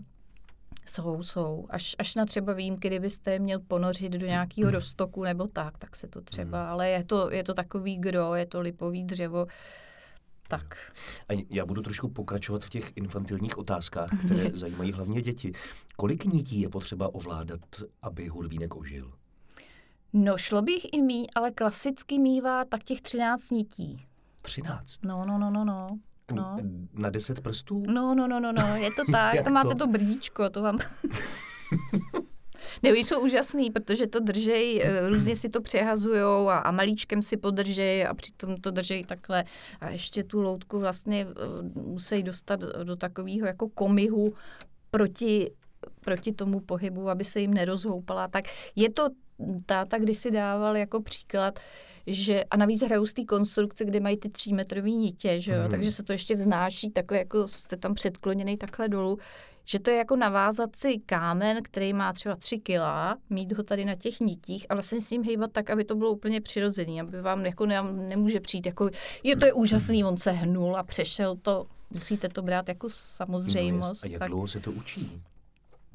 Jsou, 0.89 1.23
jsou. 1.23 1.67
Až, 1.69 1.95
až 1.99 2.15
na 2.15 2.25
třeba 2.25 2.53
výjimky, 2.53 2.87
kdybyste 2.87 3.31
je 3.31 3.39
měl 3.39 3.59
ponořit 3.59 4.11
do 4.11 4.25
nějakého 4.25 4.71
roztoku 4.71 5.23
nebo 5.23 5.47
tak, 5.47 5.77
tak 5.77 5.95
se 5.95 6.07
to 6.07 6.21
třeba, 6.21 6.61
hmm. 6.61 6.71
ale 6.71 6.89
je 6.89 7.03
to, 7.03 7.31
je 7.31 7.43
to 7.43 7.53
takový 7.53 7.97
gro, 7.97 8.35
je 8.35 8.45
to 8.45 8.61
lipový 8.61 9.03
dřevo, 9.03 9.47
tak. 10.47 10.77
A 11.29 11.45
já 11.49 11.65
budu 11.65 11.81
trošku 11.81 12.09
pokračovat 12.09 12.65
v 12.65 12.69
těch 12.69 12.91
infantilních 12.95 13.57
otázkách, 13.57 14.09
které 14.25 14.49
zajímají 14.53 14.91
hlavně 14.91 15.21
děti. 15.21 15.51
Kolik 15.95 16.25
nití 16.25 16.61
je 16.61 16.69
potřeba 16.69 17.15
ovládat, 17.15 17.61
aby 18.01 18.27
hurvínek 18.27 18.75
ožil? 18.75 19.13
No, 20.13 20.37
šlo 20.37 20.61
bych 20.61 20.93
i 20.93 21.01
mý, 21.01 21.33
ale 21.33 21.51
klasicky 21.51 22.19
mývá 22.19 22.65
tak 22.65 22.83
těch 22.83 23.01
13 23.01 23.51
nití. 23.51 24.05
13? 24.41 25.03
No, 25.03 25.25
no, 25.25 25.37
no, 25.37 25.51
no, 25.51 25.65
no. 25.65 25.87
No. 26.33 26.57
Na 26.93 27.09
deset 27.09 27.41
prstů? 27.41 27.83
No, 27.87 28.15
no, 28.15 28.27
no, 28.27 28.39
no, 28.39 28.51
no, 28.51 28.75
je 28.75 28.91
to 28.91 29.01
tak. 29.11 29.43
to 29.43 29.49
máte 29.49 29.75
to 29.75 29.87
brdíčko, 29.87 30.49
to 30.49 30.61
vám... 30.61 30.77
Ne, 32.83 32.89
jsou 32.89 33.19
úžasný, 33.19 33.71
protože 33.71 34.07
to 34.07 34.19
držej, 34.19 34.81
eh, 34.83 35.09
různě 35.09 35.35
si 35.35 35.49
to 35.49 35.61
přehazujou 35.61 36.49
a, 36.49 36.57
a 36.57 36.71
malíčkem 36.71 37.21
si 37.21 37.37
podržej 37.37 38.07
a 38.07 38.13
přitom 38.13 38.57
to 38.57 38.71
držej 38.71 39.03
takhle. 39.03 39.43
A 39.81 39.89
ještě 39.89 40.23
tu 40.23 40.41
loutku 40.41 40.79
vlastně 40.79 41.27
eh, 41.29 41.79
musí 41.79 42.23
dostat 42.23 42.59
do 42.83 42.95
takového 42.95 43.47
jako 43.47 43.69
komihu 43.69 44.33
proti 44.91 45.51
proti 46.01 46.33
tomu 46.33 46.59
pohybu, 46.59 47.09
aby 47.09 47.23
se 47.23 47.39
jim 47.39 47.53
nerozhoupala. 47.53 48.27
Tak 48.27 48.45
je 48.75 48.89
to 48.89 49.09
táta 49.65 49.97
kdysi 49.97 50.31
dával 50.31 50.77
jako 50.77 51.01
příklad, 51.01 51.59
že 52.07 52.43
a 52.43 52.57
navíc 52.57 52.83
hrajou 52.83 53.05
z 53.05 53.13
té 53.13 53.25
konstrukce, 53.25 53.85
kde 53.85 53.99
mají 53.99 54.17
ty 54.17 54.29
třímetrový 54.29 54.95
nitě, 54.95 55.39
že 55.39 55.51
jo? 55.51 55.63
Mm. 55.63 55.71
takže 55.71 55.91
se 55.91 56.03
to 56.03 56.11
ještě 56.11 56.35
vznáší 56.35 56.91
takhle, 56.91 57.17
jako 57.17 57.47
jste 57.47 57.77
tam 57.77 57.93
předkloněný 57.93 58.57
takhle 58.57 58.89
dolů, 58.89 59.17
že 59.65 59.79
to 59.79 59.89
je 59.89 59.97
jako 59.97 60.15
navázat 60.15 60.75
si 60.75 60.99
kámen, 61.05 61.63
který 61.63 61.93
má 61.93 62.13
třeba 62.13 62.35
3 62.35 62.59
kila, 62.59 63.17
mít 63.29 63.51
ho 63.51 63.63
tady 63.63 63.85
na 63.85 63.95
těch 63.95 64.19
nitích 64.19 64.65
a 64.69 64.73
vlastně 64.73 65.01
s 65.01 65.11
ním 65.11 65.23
hejbat 65.23 65.51
tak, 65.51 65.69
aby 65.69 65.83
to 65.83 65.95
bylo 65.95 66.11
úplně 66.11 66.41
přirozený, 66.41 67.01
aby 67.01 67.21
vám 67.21 67.45
jako 67.45 67.65
ne, 67.65 67.83
nemůže 67.83 68.39
přijít 68.39 68.65
jako, 68.65 68.89
je 69.23 69.35
to 69.35 69.45
je 69.45 69.53
úžasný, 69.53 70.03
on 70.03 70.17
se 70.17 70.31
hnul 70.31 70.77
a 70.77 70.83
přešel 70.83 71.35
to, 71.35 71.65
musíte 71.93 72.29
to 72.29 72.41
brát 72.41 72.69
jako 72.69 72.89
samozřejmost. 72.89 74.05
No, 74.05 74.09
a 74.09 74.11
jak 74.11 74.19
tak... 74.19 74.29
dlouho 74.29 74.47
se 74.47 74.59
to 74.59 74.71
učí? 74.71 75.21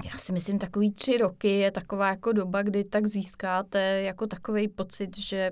Já 0.05 0.17
si 0.17 0.33
myslím, 0.33 0.59
takový 0.59 0.91
tři 0.91 1.17
roky 1.17 1.59
je 1.59 1.71
taková 1.71 2.09
jako 2.09 2.31
doba, 2.31 2.61
kdy 2.61 2.83
tak 2.83 3.07
získáte 3.07 4.01
jako 4.01 4.27
takový 4.27 4.67
pocit, 4.67 5.17
že 5.17 5.51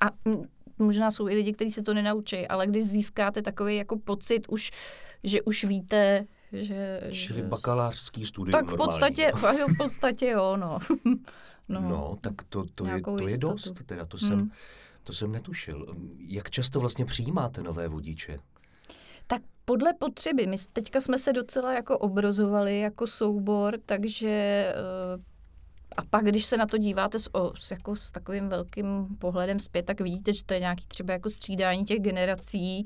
a 0.00 0.10
možná 0.78 1.10
jsou 1.10 1.28
i 1.28 1.34
lidi, 1.34 1.52
kteří 1.52 1.70
se 1.70 1.82
to 1.82 1.94
nenaučí, 1.94 2.48
ale 2.48 2.66
když 2.66 2.84
získáte 2.84 3.42
takový 3.42 3.76
jako 3.76 3.98
pocit 3.98 4.46
už, 4.48 4.70
že 5.24 5.42
už 5.42 5.64
víte, 5.64 6.26
že... 6.52 7.00
Čili 7.12 7.38
že... 7.38 7.46
bakalářský 7.46 8.26
studium 8.26 8.52
Tak 8.52 8.72
v 8.72 8.76
podstatě, 8.76 9.32
v 9.34 9.76
podstatě 9.78 10.26
jo, 10.26 10.56
no. 10.56 10.78
no. 11.68 11.80
no, 11.80 12.18
tak 12.20 12.34
to, 12.48 12.64
to, 12.74 12.86
je, 12.86 13.00
to 13.02 13.28
je 13.28 13.38
dost, 13.38 13.84
teda 13.86 14.04
to 14.04 14.18
jsem, 14.18 14.38
hmm. 14.38 14.50
to 15.04 15.12
jsem 15.12 15.32
netušil. 15.32 15.96
Jak 16.18 16.50
často 16.50 16.80
vlastně 16.80 17.04
přijímáte 17.04 17.62
nové 17.62 17.88
vodiče? 17.88 18.38
Tak 19.26 19.42
podle 19.64 19.94
potřeby. 19.94 20.46
My 20.46 20.56
teďka 20.72 21.00
jsme 21.00 21.18
se 21.18 21.32
docela 21.32 21.72
jako 21.72 21.98
obrozovali 21.98 22.80
jako 22.80 23.06
soubor, 23.06 23.78
takže 23.86 24.64
a 25.96 26.04
pak, 26.10 26.24
když 26.24 26.44
se 26.44 26.56
na 26.56 26.66
to 26.66 26.78
díváte 26.78 27.18
s, 27.18 27.34
o, 27.34 27.52
s, 27.56 27.70
jako 27.70 27.96
s 27.96 28.12
takovým 28.12 28.48
velkým 28.48 29.06
pohledem 29.18 29.58
zpět, 29.58 29.82
tak 29.82 30.00
vidíte, 30.00 30.32
že 30.32 30.44
to 30.44 30.54
je 30.54 30.60
nějaký 30.60 30.84
třeba 30.88 31.12
jako 31.12 31.30
střídání 31.30 31.84
těch 31.84 32.00
generací 32.00 32.84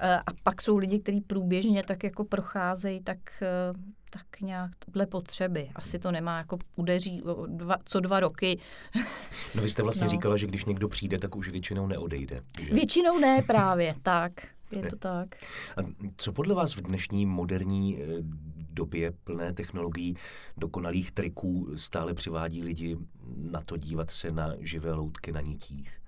eh, 0.00 0.16
a 0.16 0.32
pak 0.42 0.62
jsou 0.62 0.76
lidi, 0.76 0.98
kteří 0.98 1.20
průběžně 1.20 1.82
tak 1.82 2.04
jako 2.04 2.24
procházejí, 2.24 3.02
tak, 3.02 3.18
eh, 3.42 3.72
tak 4.10 4.40
nějak 4.40 4.70
dle 4.88 5.06
potřeby. 5.06 5.70
Asi 5.74 5.98
to 5.98 6.12
nemá 6.12 6.38
jako 6.38 6.58
udeří 6.76 7.22
dva, 7.46 7.76
co 7.84 8.00
dva 8.00 8.20
roky. 8.20 8.58
No 9.54 9.62
vy 9.62 9.68
jste 9.68 9.82
vlastně 9.82 10.04
no. 10.04 10.10
říkala, 10.10 10.36
že 10.36 10.46
když 10.46 10.64
někdo 10.64 10.88
přijde, 10.88 11.18
tak 11.18 11.36
už 11.36 11.48
většinou 11.48 11.86
neodejde. 11.86 12.42
Že? 12.60 12.74
Většinou 12.74 13.18
ne 13.18 13.42
právě, 13.46 13.94
tak. 14.02 14.32
Je 14.72 14.82
to 14.82 14.96
tak. 14.96 15.28
A 15.76 15.80
co 16.16 16.32
podle 16.32 16.54
vás 16.54 16.76
v 16.76 16.80
dnešní 16.80 17.26
moderní 17.26 17.98
eh, 17.98 18.06
době 18.72 19.12
plné 19.24 19.52
technologií, 19.52 20.16
dokonalých 20.56 21.12
triků 21.12 21.68
stále 21.76 22.14
přivádí 22.14 22.62
lidi 22.62 22.96
na 23.36 23.60
to 23.60 23.76
dívat 23.76 24.10
se 24.10 24.30
na 24.30 24.54
živé 24.58 24.92
loutky 24.92 25.32
na 25.32 25.40
nitích? 25.40 26.00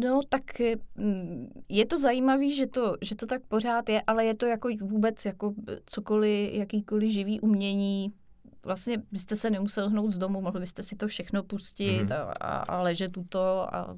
No, 0.00 0.20
tak 0.28 0.60
eh, 0.60 0.76
mm, 0.96 1.48
je 1.68 1.86
to 1.86 1.98
zajímavé, 1.98 2.50
že 2.50 2.66
to, 2.66 2.96
že 3.02 3.14
to 3.14 3.26
tak 3.26 3.42
pořád 3.48 3.88
je, 3.88 4.02
ale 4.06 4.24
je 4.24 4.36
to 4.36 4.46
jako 4.46 4.68
vůbec 4.80 5.24
jako 5.24 5.54
cokoliv, 5.86 6.54
jakýkoliv 6.54 7.10
živý 7.10 7.40
umění, 7.40 8.12
vlastně 8.66 9.02
byste 9.12 9.36
se 9.36 9.50
nemusel 9.50 9.90
hnout 9.90 10.10
z 10.10 10.18
domu, 10.18 10.40
mohli 10.40 10.60
byste 10.60 10.82
si 10.82 10.96
to 10.96 11.08
všechno 11.08 11.42
pustit 11.42 12.02
mm-hmm. 12.02 12.32
a, 12.40 12.56
a 12.56 12.82
ležet 12.82 13.12
to 13.28 13.74
a, 13.74 13.96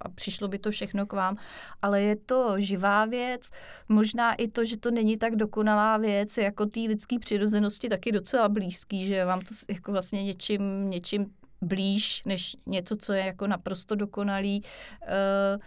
a 0.00 0.08
přišlo 0.08 0.48
by 0.48 0.58
to 0.58 0.70
všechno 0.70 1.06
k 1.06 1.12
vám. 1.12 1.36
Ale 1.82 2.02
je 2.02 2.16
to 2.16 2.54
živá 2.60 3.04
věc, 3.04 3.50
možná 3.88 4.34
i 4.34 4.48
to, 4.48 4.64
že 4.64 4.76
to 4.76 4.90
není 4.90 5.16
tak 5.16 5.36
dokonalá 5.36 5.96
věc, 5.96 6.38
jako 6.38 6.66
té 6.66 6.80
lidské 6.80 7.18
přirozenosti 7.18 7.88
taky 7.88 8.12
docela 8.12 8.48
blízký, 8.48 9.06
že 9.06 9.24
vám 9.24 9.40
to 9.40 9.54
jako 9.68 9.92
vlastně 9.92 10.24
něčím, 10.24 10.90
něčím 10.90 11.26
blíž, 11.62 12.22
než 12.24 12.56
něco, 12.66 12.96
co 12.96 13.12
je 13.12 13.24
jako 13.24 13.46
naprosto 13.46 13.94
dokonalý. 13.94 14.62
Uh, 15.02 15.60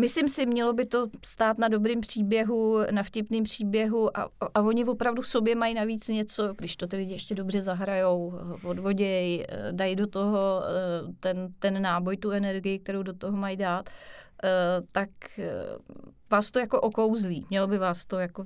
Myslím 0.00 0.28
si, 0.28 0.46
mělo 0.46 0.72
by 0.72 0.86
to 0.86 1.06
stát 1.24 1.58
na 1.58 1.68
dobrým 1.68 2.00
příběhu, 2.00 2.78
na 2.90 3.02
vtipným 3.02 3.44
příběhu 3.44 4.18
a, 4.18 4.28
a 4.54 4.60
oni 4.60 4.84
opravdu 4.84 5.22
v 5.22 5.28
sobě 5.28 5.54
mají 5.54 5.74
navíc 5.74 6.08
něco, 6.08 6.54
když 6.54 6.76
to 6.76 6.86
ty 6.86 6.96
lidi 6.96 7.12
ještě 7.12 7.34
dobře 7.34 7.62
zahrajou, 7.62 8.40
odvoděj, 8.64 9.46
dají 9.70 9.96
do 9.96 10.06
toho 10.06 10.62
eh, 10.64 11.12
ten, 11.20 11.54
ten 11.58 11.82
náboj, 11.82 12.16
tu 12.16 12.30
energii, 12.30 12.78
kterou 12.78 13.02
do 13.02 13.12
toho 13.12 13.36
mají 13.36 13.56
dát, 13.56 13.90
eh, 14.44 14.48
tak 14.92 15.10
eh, 15.38 15.52
vás 16.30 16.50
to 16.50 16.58
jako 16.58 16.80
okouzlí. 16.80 17.46
Mělo 17.50 17.66
by 17.66 17.78
vás 17.78 18.04
to 18.06 18.18
jako 18.18 18.44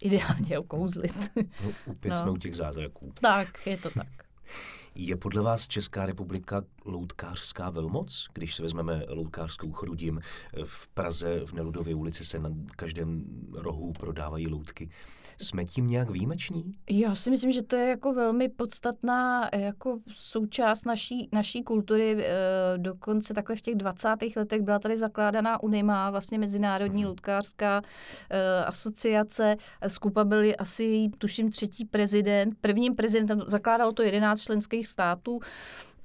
ideálně 0.00 0.58
okouzlit. 0.58 1.14
No, 1.36 1.72
opět 1.90 2.10
no. 2.10 2.16
jsme 2.16 2.30
u 2.30 2.36
těch 2.36 2.56
zázraků. 2.56 3.12
Tak, 3.20 3.66
je 3.66 3.76
to 3.76 3.90
tak. 3.90 4.08
Je 4.98 5.16
podle 5.16 5.42
vás 5.42 5.66
Česká 5.66 6.06
republika 6.06 6.62
loutkářská 6.84 7.70
velmoc? 7.70 8.28
Když 8.34 8.54
se 8.54 8.62
vezmeme 8.62 9.04
loutkářskou 9.08 9.72
chrudim, 9.72 10.20
v 10.64 10.88
Praze 10.88 11.40
v 11.46 11.52
Neludově 11.52 11.94
ulici 11.94 12.24
se 12.24 12.38
na 12.38 12.50
každém 12.76 13.24
rohu 13.52 13.92
prodávají 13.92 14.48
loutky. 14.48 14.90
Jsme 15.38 15.64
tím 15.64 15.86
nějak 15.86 16.10
výjimeční? 16.10 16.74
Já 16.90 17.14
si 17.14 17.30
myslím, 17.30 17.52
že 17.52 17.62
to 17.62 17.76
je 17.76 17.88
jako 17.88 18.12
velmi 18.12 18.48
podstatná 18.48 19.48
jako 19.54 19.98
součást 20.08 20.86
naší, 20.86 21.28
naší 21.32 21.62
kultury. 21.62 22.16
E, 22.18 22.28
dokonce 22.76 23.34
takhle 23.34 23.56
v 23.56 23.60
těch 23.60 23.74
20. 23.74 24.08
letech 24.36 24.62
byla 24.62 24.78
tady 24.78 24.98
zakládaná 24.98 25.62
UNIMA, 25.62 26.10
vlastně 26.10 26.38
Mezinárodní 26.38 27.02
hmm. 27.02 27.08
loutkářská 27.08 27.82
e, 28.30 28.64
asociace. 28.64 29.56
Skupa 29.88 30.24
byli 30.24 30.56
asi, 30.56 31.08
tuším, 31.18 31.48
třetí 31.48 31.84
prezident. 31.84 32.54
Prvním 32.60 32.94
prezidentem 32.94 33.42
zakládalo 33.46 33.92
to 33.92 34.02
11 34.02 34.40
členských 34.40 34.86
států. 34.86 35.40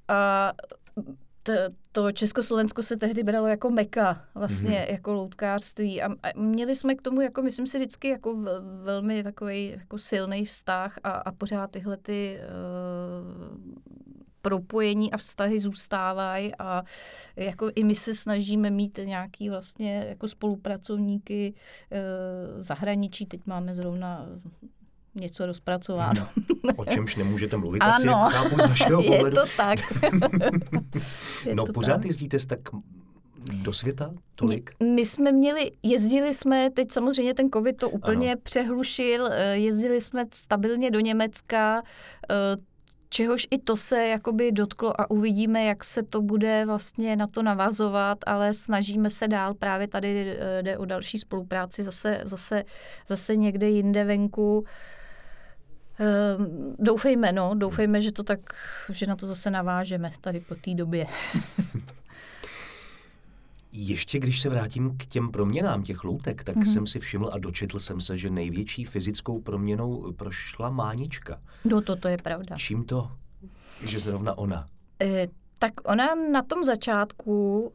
A 0.07 0.53
t, 1.43 1.69
to 1.91 2.11
Československo 2.11 2.83
se 2.83 2.97
tehdy 2.97 3.23
bralo 3.23 3.47
jako 3.47 3.69
meka, 3.69 4.25
vlastně 4.35 4.69
mm-hmm. 4.79 4.91
jako 4.91 5.13
loutkářství 5.13 6.01
a, 6.01 6.05
a 6.23 6.39
měli 6.39 6.75
jsme 6.75 6.95
k 6.95 7.01
tomu, 7.01 7.21
jako 7.21 7.41
myslím 7.41 7.67
si 7.67 7.77
vždycky 7.77 8.07
jako 8.07 8.35
v, 8.35 8.61
velmi 8.83 9.23
takový 9.23 9.69
jako 9.69 9.99
silný 9.99 10.45
vztah 10.45 10.99
a, 11.03 11.11
a 11.11 11.31
pořád 11.31 11.71
tyhle 11.71 11.97
ty 11.97 12.39
uh, 12.39 13.81
propojení 14.41 15.11
a 15.11 15.17
vztahy 15.17 15.59
zůstávají 15.59 16.55
a 16.59 16.83
jako 17.35 17.71
i 17.75 17.83
my 17.83 17.95
se 17.95 18.15
snažíme 18.15 18.69
mít 18.69 18.99
nějaký 19.03 19.49
vlastně 19.49 20.05
jako 20.09 20.27
spolupracovníky 20.27 21.53
uh, 21.53 22.61
zahraničí. 22.61 23.25
Teď 23.25 23.41
máme 23.45 23.75
zrovna 23.75 24.27
něco 25.15 25.45
rozpracováno. 25.45 26.27
Hmm. 26.35 26.73
O 26.75 26.85
čemž 26.85 27.15
nemůžete 27.15 27.57
mluvit 27.57 27.79
ano, 27.79 27.93
asi, 27.93 28.07
jak 28.07 28.31
chápu 28.31 28.55
z 28.55 28.65
vašeho 28.65 29.03
pohledu. 29.07 29.25
je 29.25 29.31
to 29.31 29.51
tak. 29.57 29.79
je 31.45 31.55
no 31.55 31.65
to 31.65 31.73
pořád 31.73 31.97
tak. 31.97 32.05
jezdíte 32.05 32.37
tak 32.47 32.59
do 33.63 33.73
světa 33.73 34.13
tolik? 34.35 34.71
My, 34.79 34.87
my 34.87 35.05
jsme 35.05 35.31
měli, 35.31 35.71
jezdili 35.83 36.33
jsme, 36.33 36.69
teď 36.69 36.91
samozřejmě 36.91 37.33
ten 37.33 37.49
covid 37.49 37.77
to 37.77 37.89
úplně 37.89 38.31
ano. 38.31 38.41
přehlušil, 38.43 39.27
eh, 39.31 39.57
jezdili 39.57 40.01
jsme 40.01 40.25
stabilně 40.33 40.91
do 40.91 40.99
Německa, 40.99 41.83
eh, 42.31 42.57
čehož 43.09 43.47
i 43.51 43.57
to 43.57 43.77
se 43.77 44.07
jakoby 44.07 44.51
dotklo 44.51 45.01
a 45.01 45.11
uvidíme, 45.11 45.63
jak 45.63 45.83
se 45.83 46.03
to 46.03 46.21
bude 46.21 46.65
vlastně 46.65 47.15
na 47.15 47.27
to 47.27 47.43
navazovat, 47.43 48.17
ale 48.25 48.53
snažíme 48.53 49.09
se 49.09 49.27
dál, 49.27 49.53
právě 49.53 49.87
tady 49.87 50.37
eh, 50.39 50.63
jde 50.63 50.77
o 50.77 50.85
další 50.85 51.19
spolupráci 51.19 51.83
zase, 51.83 52.21
zase, 52.23 52.63
zase 53.07 53.35
někde 53.35 53.69
jinde 53.69 54.03
venku. 54.03 54.65
Ehm, 54.65 55.00
doufejme, 56.79 57.31
no, 57.31 57.55
doufejme, 57.55 58.01
že 58.01 58.11
to 58.11 58.23
tak, 58.23 58.39
že 58.89 59.05
na 59.05 59.15
to 59.15 59.27
zase 59.27 59.51
navážeme 59.51 60.11
tady 60.21 60.39
po 60.39 60.55
té 60.55 60.73
době. 60.73 61.07
Ještě 63.73 64.19
když 64.19 64.41
se 64.41 64.49
vrátím 64.49 64.97
k 64.97 65.05
těm 65.05 65.31
proměnám 65.31 65.83
těch 65.83 66.03
loutek, 66.03 66.43
tak 66.43 66.55
mm-hmm. 66.55 66.73
jsem 66.73 66.87
si 66.87 66.99
všiml 66.99 67.29
a 67.33 67.37
dočetl 67.37 67.79
jsem 67.79 67.99
se, 67.99 68.17
že 68.17 68.29
největší 68.29 68.85
fyzickou 68.85 69.41
proměnou 69.41 70.13
prošla 70.13 70.69
Mánička. 70.69 71.41
No 71.65 71.81
to, 71.81 71.95
to 71.95 72.07
je 72.07 72.17
pravda. 72.17 72.55
Čím 72.57 72.83
to, 72.83 73.11
že 73.87 73.99
zrovna 73.99 74.37
ona? 74.37 74.65
E, 75.01 75.27
tak 75.59 75.73
ona 75.83 76.15
na 76.15 76.41
tom 76.41 76.63
začátku 76.63 77.71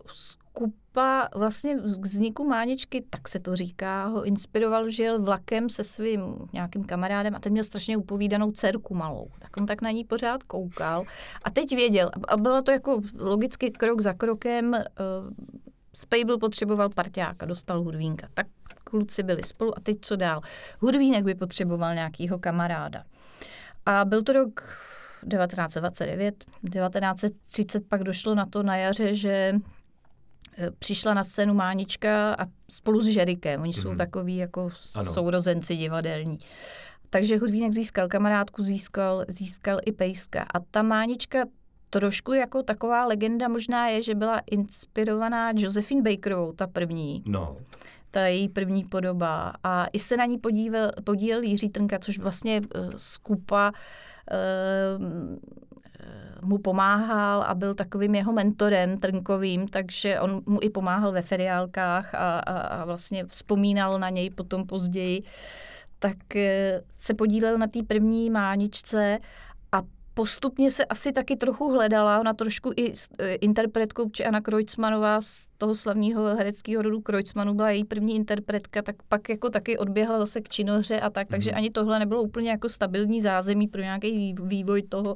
skupa 0.56 1.28
vlastně 1.34 1.74
k 1.74 2.06
vzniku 2.06 2.44
Máničky, 2.44 3.04
tak 3.10 3.28
se 3.28 3.38
to 3.40 3.56
říká, 3.56 4.06
ho 4.06 4.24
inspiroval, 4.24 4.90
že 4.90 5.02
jel 5.02 5.22
vlakem 5.22 5.68
se 5.68 5.84
svým 5.84 6.48
nějakým 6.52 6.84
kamarádem 6.84 7.34
a 7.34 7.40
ten 7.40 7.52
měl 7.52 7.64
strašně 7.64 7.96
upovídanou 7.96 8.52
dcerku 8.52 8.94
malou. 8.94 9.28
Tak 9.38 9.56
on 9.56 9.66
tak 9.66 9.82
na 9.82 9.90
ní 9.90 10.04
pořád 10.04 10.42
koukal 10.42 11.04
a 11.42 11.50
teď 11.50 11.70
věděl, 11.70 12.10
a 12.28 12.36
bylo 12.36 12.62
to 12.62 12.70
jako 12.70 13.00
logicky 13.18 13.70
krok 13.70 14.00
za 14.00 14.12
krokem, 14.12 14.72
uh, 14.72 14.80
Spejbl 15.94 16.38
potřeboval 16.38 16.88
parťáka, 16.88 17.46
dostal 17.46 17.82
Hurvínka. 17.82 18.28
Tak 18.34 18.46
kluci 18.84 19.22
byli 19.22 19.42
spolu 19.42 19.78
a 19.78 19.80
teď 19.80 19.96
co 20.00 20.16
dál? 20.16 20.40
Hurvínek 20.80 21.24
by 21.24 21.34
potřeboval 21.34 21.94
nějakýho 21.94 22.38
kamaráda. 22.38 23.04
A 23.86 24.04
byl 24.04 24.22
to 24.22 24.32
rok 24.32 24.60
1929, 25.30 26.44
1930 26.44 27.88
pak 27.88 28.04
došlo 28.04 28.34
na 28.34 28.46
to 28.46 28.62
na 28.62 28.76
jaře, 28.76 29.14
že 29.14 29.54
přišla 30.78 31.14
na 31.14 31.24
scénu 31.24 31.54
Mánička 31.54 32.34
a 32.34 32.46
spolu 32.70 33.00
s 33.00 33.06
Žerikem. 33.06 33.62
Oni 33.62 33.72
mm-hmm. 33.72 33.82
jsou 33.82 33.88
mhm. 33.88 33.98
takový 33.98 34.36
jako 34.36 34.70
ano. 34.94 35.12
sourozenci 35.12 35.76
divadelní. 35.76 36.38
Takže 37.10 37.38
Hudvínek 37.38 37.72
získal 37.72 38.08
kamarádku, 38.08 38.62
získal, 38.62 39.24
získal 39.28 39.78
i 39.86 39.92
Pejska. 39.92 40.42
A 40.54 40.60
ta 40.70 40.82
Mánička 40.82 41.44
trošku 41.90 42.32
jako 42.32 42.62
taková 42.62 43.06
legenda 43.06 43.48
možná 43.48 43.88
je, 43.88 44.02
že 44.02 44.14
byla 44.14 44.42
inspirovaná 44.50 45.52
Josephine 45.56 46.02
Bakerovou, 46.02 46.52
ta 46.52 46.66
první. 46.66 47.22
No. 47.26 47.56
Ta 48.10 48.26
její 48.26 48.48
první 48.48 48.84
podoba. 48.84 49.52
A 49.62 49.86
i 49.92 49.98
se 49.98 50.16
na 50.16 50.24
ní 50.24 50.38
podíval, 50.38 50.92
podílel 51.04 51.42
Jiří 51.42 51.68
Trnka, 51.68 51.98
což 51.98 52.18
vlastně 52.18 52.60
uh, 52.60 52.92
skupa 52.96 53.72
uh, 55.00 55.04
mu 56.42 56.58
pomáhal 56.58 57.42
a 57.42 57.54
byl 57.54 57.74
takovým 57.74 58.14
jeho 58.14 58.32
mentorem 58.32 58.98
trnkovým, 58.98 59.68
takže 59.68 60.20
on 60.20 60.42
mu 60.46 60.58
i 60.62 60.70
pomáhal 60.70 61.12
ve 61.12 61.22
feriálkách 61.22 62.14
a, 62.14 62.38
a, 62.38 62.58
a 62.58 62.84
vlastně 62.84 63.26
vzpomínal 63.26 63.98
na 63.98 64.08
něj 64.10 64.30
potom 64.30 64.66
později. 64.66 65.22
Tak 65.98 66.16
uh, 66.34 66.40
se 66.96 67.14
podílel 67.14 67.58
na 67.58 67.66
té 67.66 67.82
první 67.82 68.30
máničce 68.30 69.18
postupně 70.16 70.70
se 70.70 70.84
asi 70.84 71.12
taky 71.12 71.36
trochu 71.36 71.72
hledala, 71.72 72.20
ona 72.20 72.34
trošku 72.34 72.72
i 72.76 72.92
e, 73.18 73.34
interpretkou, 73.34 74.10
či 74.10 74.24
Anna 74.24 74.40
Kreutzmanová 74.40 75.20
z 75.20 75.48
toho 75.58 75.74
slavného 75.74 76.24
hereckého 76.24 76.82
rodu 76.82 77.00
Kreutzmanů 77.00 77.54
byla 77.54 77.70
její 77.70 77.84
první 77.84 78.16
interpretka, 78.16 78.82
tak 78.82 78.96
pak 79.08 79.28
jako 79.28 79.50
taky 79.50 79.78
odběhla 79.78 80.18
zase 80.18 80.40
k 80.40 80.48
činohře 80.48 81.00
a 81.00 81.10
tak, 81.10 81.26
mm-hmm. 81.26 81.30
takže 81.30 81.50
mhm. 81.50 81.58
ani 81.58 81.70
tohle 81.70 81.98
nebylo 81.98 82.22
úplně 82.22 82.50
jako 82.50 82.68
stabilní 82.68 83.20
zázemí 83.20 83.68
pro 83.68 83.82
nějaký 83.82 84.34
vývoj 84.42 84.82
toho, 84.82 85.14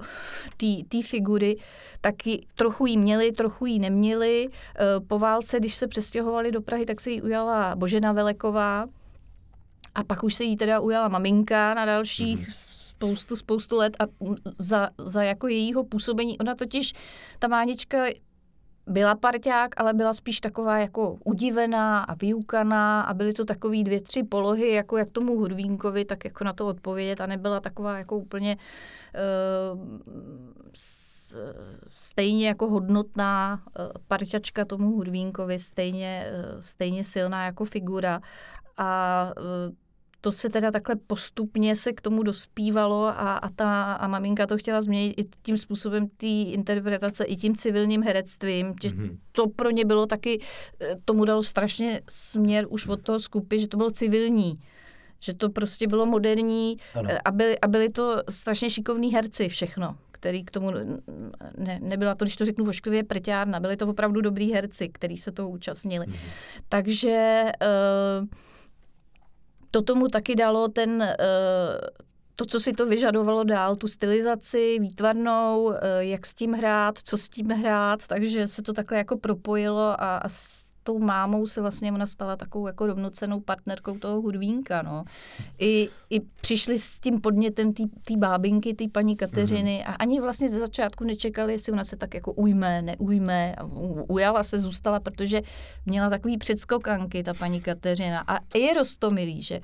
té 0.89 1.03
figury. 1.03 1.57
Taky 2.01 2.47
trochu 2.55 2.87
jí 2.87 2.99
měli, 2.99 3.33
trochu 3.33 3.67
jí 3.67 3.79
neměli. 3.79 4.49
E, 4.49 5.01
po 5.01 5.19
válce, 5.19 5.61
když 5.61 5.75
se 5.75 5.89
přestěhovali 5.89 6.53
do 6.53 6.61
Prahy, 6.61 6.87
tak 6.87 7.01
se 7.01 7.11
jí 7.11 7.23
ujala 7.23 7.77
Božena 7.77 8.13
Veleková, 8.13 8.87
a 9.95 10.05
pak 10.05 10.25
už 10.25 10.35
se 10.35 10.45
jí 10.45 10.57
teda 10.57 10.81
ujala 10.81 11.09
maminka 11.09 11.75
na 11.75 11.85
dalších 11.85 12.49
mm-hmm 12.49 12.70
spoustu, 13.01 13.37
spoustu 13.37 13.77
let 13.77 13.97
a 14.01 14.05
za, 14.59 14.91
za 14.99 15.23
jako 15.23 15.49
jejího 15.49 15.85
působení, 15.85 16.39
ona 16.39 16.55
totiž, 16.55 16.93
ta 17.39 17.49
Mánička 17.49 18.07
byla 18.87 19.15
parťák, 19.15 19.81
ale 19.81 19.95
byla 19.95 20.13
spíš 20.13 20.41
taková 20.41 20.79
jako 20.79 21.19
udivená 21.25 21.99
a 21.99 22.15
vyukaná 22.15 23.03
a 23.03 23.15
byly 23.15 23.33
to 23.33 23.45
takové 23.45 23.83
dvě, 23.83 24.01
tři 24.01 24.23
polohy, 24.23 24.73
jako 24.73 24.97
jak 24.97 25.09
tomu 25.09 25.37
Hudvínkovi, 25.37 26.05
tak 26.05 26.25
jako 26.25 26.45
na 26.45 26.53
to 26.53 26.67
odpovědět 26.67 27.21
a 27.21 27.27
nebyla 27.27 27.61
taková 27.61 27.99
jako 27.99 28.17
úplně 28.17 28.57
uh, 28.57 29.81
s, 30.75 31.37
stejně 31.89 32.49
jako 32.49 32.69
hodnotná 32.69 33.63
uh, 33.65 33.87
parťačka 34.09 34.65
tomu 34.65 34.91
Hudvínkovi, 34.91 35.59
stejně, 35.59 36.27
uh, 36.33 36.61
stejně 36.61 37.05
silná 37.05 37.45
jako 37.45 37.65
figura. 37.65 38.21
A 38.77 39.33
uh, 39.37 39.75
to 40.21 40.33
se 40.33 40.49
teda 40.49 40.71
takhle 40.71 40.97
postupně 40.97 41.77
se 41.77 41.93
k 41.93 42.01
tomu 42.01 42.23
dospívalo 42.23 43.05
a, 43.05 43.37
a 43.37 43.49
ta 43.51 43.93
a 43.93 44.09
maminka 44.09 44.47
to 44.47 44.59
chtěla 44.59 44.81
změnit 44.81 45.15
i 45.17 45.25
tím 45.43 45.59
způsobem 45.59 46.09
té 46.09 46.27
interpretace, 46.27 47.25
i 47.25 47.37
tím 47.37 47.57
civilním 47.57 48.03
herectvím, 48.03 48.75
že 48.83 48.89
mm-hmm. 48.89 49.19
to 49.33 49.49
pro 49.49 49.71
ně 49.71 49.85
bylo 49.85 50.07
taky, 50.07 50.41
eh, 50.81 50.97
tomu 51.05 51.25
dalo 51.25 51.43
strašně 51.43 52.01
směr 52.09 52.67
už 52.69 52.87
od 52.87 53.03
toho 53.03 53.21
skupy, 53.21 53.61
že 53.61 53.69
to 53.69 53.77
bylo 53.77 53.91
civilní 53.91 54.59
že 55.23 55.35
to 55.35 55.51
prostě 55.51 55.87
bylo 55.87 56.07
moderní 56.07 56.77
eh, 57.09 57.19
a 57.25 57.31
byli, 57.31 57.61
a 57.61 57.69
byli 57.69 57.89
to 57.89 58.23
strašně 58.29 58.71
šikovní 58.71 59.15
herci 59.15 59.49
všechno, 59.49 59.97
který 60.11 60.45
k 60.45 60.51
tomu, 60.51 60.71
ne, 61.59 61.79
nebyla 61.83 62.15
to, 62.15 62.25
když 62.25 62.37
to 62.37 62.45
řeknu 62.45 62.65
vošklivě, 62.65 63.05
prťárna, 63.05 63.61
byli 63.61 63.77
to 63.77 63.87
opravdu 63.87 64.21
dobrý 64.21 64.53
herci, 64.53 64.89
kteří 64.89 65.17
se 65.17 65.33
toho 65.33 65.49
účastnili. 65.49 66.07
Mm-hmm. 66.07 66.63
Takže 66.69 67.43
uh, 68.21 68.29
to 69.71 69.83
tomu 69.83 70.09
taky 70.09 70.35
dalo 70.37 70.69
ten, 70.69 71.03
eh, 71.03 71.17
to, 72.35 72.45
co 72.45 72.61
si 72.61 72.73
to 72.73 72.87
vyžadovalo 72.87 73.45
dál, 73.45 73.77
tu 73.77 73.89
stylizaci 73.89 74.79
výtvarnou, 74.79 75.73
eh, 75.73 75.79
jak 76.05 76.27
s 76.27 76.35
tím 76.35 76.53
hrát, 76.53 76.99
co 76.99 77.19
s 77.19 77.29
tím 77.29 77.49
hrát, 77.49 78.07
takže 78.07 78.47
se 78.47 78.63
to 78.63 78.73
takhle 78.73 78.99
jako 78.99 79.19
propojilo 79.19 80.03
a, 80.03 80.17
a 80.17 80.29
tou 80.83 80.99
mámou 80.99 81.47
se 81.47 81.61
vlastně 81.61 81.93
ona 81.93 82.07
stala 82.07 82.37
takovou 82.37 82.67
jako 82.67 82.87
rovnocenou 82.87 83.41
partnerkou 83.41 83.99
toho 83.99 84.21
hudvínka, 84.21 84.83
no. 84.83 85.05
I, 85.59 85.89
i 86.11 86.21
přišli 86.21 86.79
s 86.79 87.01
tím 87.01 87.21
podnětem 87.21 87.73
té 87.73 88.17
bábinky, 88.17 88.75
té 88.75 88.85
paní 88.93 89.17
Kateřiny 89.17 89.85
mm-hmm. 89.85 89.91
a 89.91 89.95
ani 89.95 90.21
vlastně 90.21 90.49
ze 90.49 90.59
začátku 90.59 91.05
nečekali, 91.05 91.53
jestli 91.53 91.73
ona 91.73 91.85
se 91.85 91.97
tak 91.97 92.15
jako 92.15 92.33
ujme, 92.33 92.83
neujme. 92.83 93.55
A 93.55 93.65
ujala 94.09 94.43
se, 94.43 94.59
zůstala, 94.59 95.01
protože 95.01 95.43
měla 95.87 96.11
takový 96.11 96.39
předskokanky, 96.39 97.23
ta 97.23 97.35
paní 97.35 97.61
Kateřina. 97.61 98.25
A 98.27 98.39
je 98.59 98.75
rostomilý, 98.75 99.43
že 99.43 99.61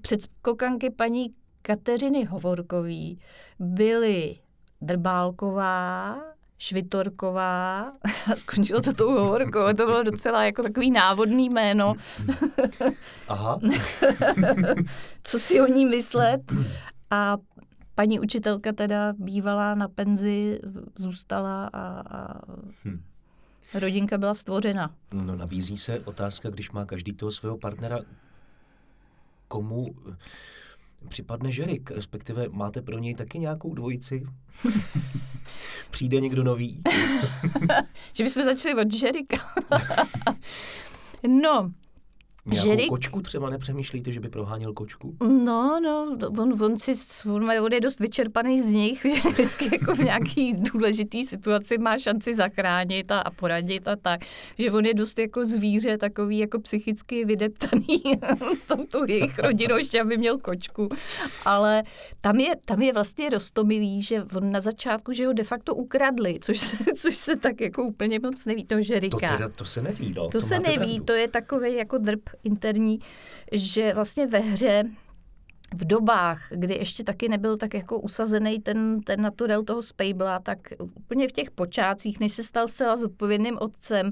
předskokanky 0.00 0.90
paní 0.90 1.34
Kateřiny 1.62 2.24
Hovorkový 2.24 3.18
byly 3.58 4.38
Drbálková, 4.80 6.18
Švitorková 6.58 7.92
a 8.32 8.36
skončilo 8.36 8.80
to 8.80 8.92
tou 8.92 9.10
hovorkou. 9.10 9.66
To 9.66 9.86
bylo 9.86 10.02
docela 10.02 10.44
jako 10.44 10.62
takový 10.62 10.90
návodný 10.90 11.50
jméno. 11.50 11.94
Aha. 13.28 13.60
Co 15.22 15.38
si 15.38 15.60
o 15.60 15.66
ní 15.66 15.86
myslet? 15.86 16.40
A 17.10 17.36
paní 17.94 18.20
učitelka 18.20 18.72
teda 18.72 19.12
bývala 19.18 19.74
na 19.74 19.88
penzi, 19.88 20.60
zůstala 20.94 21.70
a, 21.72 22.00
a 22.00 22.40
hm. 22.84 23.02
rodinka 23.74 24.18
byla 24.18 24.34
stvořena. 24.34 24.94
No 25.12 25.36
nabízí 25.36 25.76
se 25.76 26.00
otázka, 26.00 26.50
když 26.50 26.70
má 26.70 26.84
každý 26.84 27.12
toho 27.12 27.32
svého 27.32 27.58
partnera, 27.58 28.00
komu 29.48 29.94
připadne 31.08 31.52
Žerik, 31.52 31.90
respektive 31.90 32.48
máte 32.48 32.82
pro 32.82 32.98
něj 32.98 33.14
taky 33.14 33.38
nějakou 33.38 33.74
dvojici? 33.74 34.26
Přijde 35.90 36.20
někdo 36.20 36.44
nový? 36.44 36.82
že 38.12 38.24
bychom 38.24 38.42
začali 38.42 38.74
od 38.74 38.92
Žerika. 38.92 39.36
no, 41.42 41.72
Nějakou 42.52 42.68
Žerik... 42.70 42.88
kočku 42.88 43.22
třeba 43.22 43.50
nepřemýšlíte, 43.50 44.12
že 44.12 44.20
by 44.20 44.28
proháněl 44.28 44.72
kočku? 44.72 45.16
No, 45.20 45.80
no, 45.80 46.16
on, 46.38 46.62
on, 46.62 46.78
si, 46.78 46.92
on, 47.28 47.50
on 47.50 47.72
je 47.72 47.80
dost 47.80 48.00
vyčerpaný 48.00 48.60
z 48.60 48.70
nich, 48.70 49.06
že 49.22 49.30
vždycky 49.30 49.68
jako 49.72 49.94
v 49.94 49.98
nějaký 49.98 50.52
důležitý 50.52 51.26
situaci 51.26 51.78
má 51.78 51.98
šanci 51.98 52.34
zachránit 52.34 53.10
a, 53.10 53.20
a 53.20 53.30
poradit 53.30 53.88
a 53.88 53.96
tak. 53.96 54.20
Že 54.58 54.72
on 54.72 54.84
je 54.84 54.94
dost 54.94 55.18
jako 55.18 55.46
zvíře, 55.46 55.98
takový 55.98 56.38
jako 56.38 56.60
psychicky 56.60 57.24
vydeptaný 57.24 58.02
tou 58.88 59.04
jejich 59.08 59.38
rodinou, 59.38 59.76
ještě 59.76 60.00
aby 60.00 60.16
měl 60.16 60.38
kočku. 60.38 60.88
Ale 61.44 61.82
tam 62.20 62.36
je, 62.36 62.56
tam 62.64 62.82
je 62.82 62.92
vlastně 62.92 63.30
rostomilý, 63.30 64.02
že 64.02 64.24
on 64.36 64.52
na 64.52 64.60
začátku, 64.60 65.12
že 65.12 65.26
ho 65.26 65.32
de 65.32 65.44
facto 65.44 65.74
ukradli, 65.74 66.38
což, 66.40 66.76
což 66.96 67.16
se 67.16 67.36
tak 67.36 67.60
jako 67.60 67.82
úplně 67.82 68.20
moc 68.20 68.44
neví, 68.44 68.64
to 68.64 68.82
Žerika. 68.82 69.28
To, 69.28 69.36
teda, 69.36 69.48
to 69.48 69.64
se 69.64 69.82
neví, 69.82 70.14
no. 70.16 70.24
To, 70.24 70.28
to 70.28 70.40
se 70.40 70.58
neví, 70.58 70.76
pravdu. 70.76 71.04
to 71.04 71.12
je 71.12 71.28
takový 71.28 71.74
jako 71.74 71.98
drb 71.98 72.28
interní, 72.44 72.98
že 73.52 73.94
vlastně 73.94 74.26
ve 74.26 74.38
hře 74.38 74.84
v 75.74 75.84
dobách, 75.84 76.46
kdy 76.50 76.74
ještě 76.74 77.04
taky 77.04 77.28
nebyl 77.28 77.56
tak 77.56 77.74
jako 77.74 77.98
usazený 78.00 78.60
ten, 78.60 79.00
ten 79.00 79.20
naturel 79.20 79.64
toho 79.64 79.82
Spejbla, 79.82 80.38
tak 80.38 80.58
úplně 80.94 81.28
v 81.28 81.32
těch 81.32 81.50
počátcích, 81.50 82.20
než 82.20 82.32
se 82.32 82.42
stal 82.42 82.68
zcela 82.68 82.96
zodpovědným 82.96 83.58
otcem, 83.60 84.10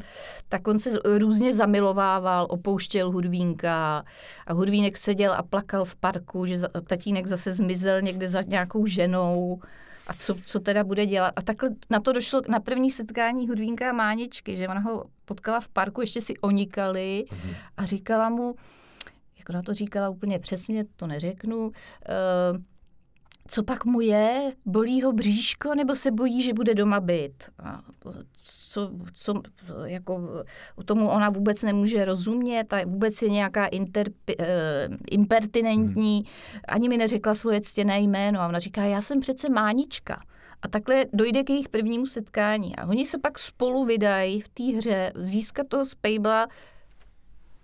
tak 0.49 0.69
on 0.69 0.79
se 0.79 0.91
různě 1.19 1.55
zamilovával, 1.55 2.47
opouštěl 2.51 3.11
Hudvínka 3.11 4.05
a 4.47 4.53
Hudvínek 4.53 4.97
seděl 4.97 5.33
a 5.33 5.43
plakal 5.43 5.85
v 5.85 5.97
parku, 5.97 6.47
že 6.47 6.57
tatínek 6.87 7.27
zase 7.27 7.53
zmizel 7.53 8.03
někde 8.03 8.29
za 8.29 8.43
nějakou 8.43 8.87
ženou 8.87 9.61
a 10.07 10.15
co, 10.15 10.35
co 10.45 10.61
teda 10.61 10.85
bude 10.85 11.07
dělat. 11.07 11.33
A 11.37 11.43
takhle 11.43 11.71
na 11.91 12.01
to 12.01 12.13
došlo 12.13 12.41
na 12.49 12.61
první 12.61 12.91
setkání 12.91 13.49
Hudvínka 13.49 13.91
a 13.91 13.93
Máničky, 13.93 14.57
že 14.57 14.69
ona 14.69 14.81
ho 14.81 15.05
potkala 15.25 15.61
v 15.61 15.69
parku, 15.69 16.01
ještě 16.01 16.21
si 16.21 16.39
onikali 16.39 17.25
a 17.77 17.85
říkala 17.85 18.31
mu, 18.31 18.55
jak 19.39 19.49
ona 19.51 19.63
to 19.63 19.75
říkala 19.75 20.09
úplně 20.09 20.39
přesně, 20.39 20.85
to 20.97 21.07
neřeknu, 21.07 21.67
uh, 21.67 21.73
co 23.49 23.63
pak 23.63 23.85
mu 23.85 24.01
je, 24.01 24.53
bolí 24.67 25.03
ho 25.03 25.13
bříško, 25.13 25.75
nebo 25.75 25.97
se 25.97 26.11
bojí, 26.11 26.43
že 26.43 26.55
bude 26.55 26.75
doma 26.75 27.01
být. 27.01 27.45
A 27.59 27.83
co, 28.37 28.91
co, 29.13 29.43
jako, 29.85 30.45
tomu 30.85 31.09
ona 31.09 31.31
vůbec 31.31 31.63
nemůže 31.63 32.05
rozumět 32.05 32.73
a 32.73 32.85
vůbec 32.85 33.23
je 33.23 33.29
nějaká 33.29 33.67
inter, 33.67 34.09
uh, 34.09 34.45
impertinentní. 35.11 36.17
Hmm. 36.17 36.61
Ani 36.69 36.89
mi 36.89 36.97
neřekla 36.97 37.35
svoje 37.35 37.61
ctěné 37.61 38.01
jméno. 38.01 38.41
A 38.41 38.49
ona 38.49 38.59
říká, 38.59 38.83
já 38.83 39.01
jsem 39.01 39.21
přece 39.21 39.49
Mánička. 39.49 40.23
A 40.63 40.69
takhle 40.69 41.05
dojde 41.13 41.45
k 41.45 41.51
jejich 41.51 41.69
prvnímu 41.69 42.07
setkání. 42.07 42.77
A 42.77 42.87
oni 42.87 43.07
se 43.07 43.19
pak 43.19 43.39
spolu 43.39 43.85
vydají 43.85 44.41
v 44.41 44.49
té 44.49 44.63
hře 44.63 45.13
získat 45.17 45.69
toho 45.69 45.85
Spejbla 45.85 46.49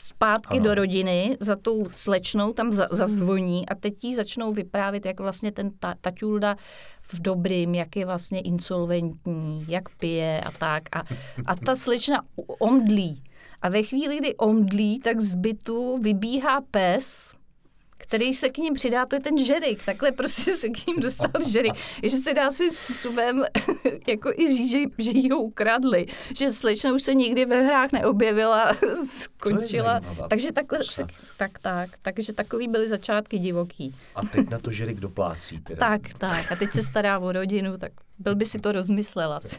zpátky 0.02 0.54
ano. 0.54 0.64
do 0.64 0.74
rodiny 0.74 1.36
za 1.40 1.56
tou 1.56 1.88
slečnou, 1.88 2.52
tam 2.52 2.72
za, 2.72 2.88
zazvoní 2.90 3.68
a 3.68 3.74
teď 3.74 4.04
jí 4.04 4.14
začnou 4.14 4.52
vyprávět, 4.52 5.06
jak 5.06 5.20
vlastně 5.20 5.52
ten 5.52 5.70
ta, 5.70 5.94
taťulda 6.00 6.56
v 7.08 7.20
dobrým, 7.20 7.74
jak 7.74 7.96
je 7.96 8.06
vlastně 8.06 8.40
insolventní, 8.40 9.64
jak 9.68 9.88
pije 9.88 10.40
a 10.40 10.50
tak. 10.50 10.82
A, 10.96 11.02
a 11.46 11.56
ta 11.56 11.74
slečna 11.74 12.22
omdlí. 12.58 13.22
A 13.62 13.68
ve 13.68 13.82
chvíli, 13.82 14.18
kdy 14.18 14.36
omdlí, 14.36 14.98
tak 14.98 15.20
z 15.20 15.34
bytu 15.34 15.98
vybíhá 15.98 16.60
pes, 16.70 17.34
který 18.02 18.34
se 18.34 18.48
k 18.48 18.58
ním 18.58 18.74
přidá, 18.74 19.06
to 19.06 19.16
je 19.16 19.20
ten 19.20 19.38
žerik. 19.38 19.84
Takhle 19.84 20.12
prostě 20.12 20.56
se 20.56 20.68
k 20.68 20.86
ním 20.86 21.00
dostal 21.00 21.30
žerik. 21.48 21.74
Že 22.02 22.10
se 22.16 22.34
dá 22.34 22.50
svým 22.50 22.70
způsobem 22.70 23.44
jako 24.06 24.30
i 24.36 24.56
říct, 24.56 24.70
že, 24.70 24.78
že 24.98 25.10
jí 25.10 25.30
ho 25.30 25.38
ukradli. 25.38 26.06
Že 26.36 26.52
slečna 26.52 26.92
už 26.92 27.02
se 27.02 27.14
nikdy 27.14 27.44
ve 27.44 27.62
hrách 27.62 27.92
neobjevila, 27.92 28.76
skončila. 29.06 30.00
Takže 30.30 30.52
takhle 30.52 30.84
se, 30.84 31.06
tak, 31.36 31.58
tak. 31.58 31.90
Takže 32.02 32.32
takový 32.32 32.68
byly 32.68 32.88
začátky 32.88 33.38
divoký. 33.38 33.94
A 34.14 34.26
teď 34.26 34.50
na 34.50 34.58
to 34.58 34.70
žerik 34.70 35.00
doplácí. 35.00 35.60
Teda. 35.60 35.88
Tak, 35.88 36.14
tak. 36.18 36.52
A 36.52 36.56
teď 36.56 36.70
se 36.70 36.82
stará 36.82 37.18
o 37.18 37.32
rodinu, 37.32 37.78
tak 37.78 37.92
byl 38.18 38.34
by 38.34 38.46
si 38.46 38.58
to 38.58 38.72
rozmyslel 38.72 39.32
asi. 39.32 39.56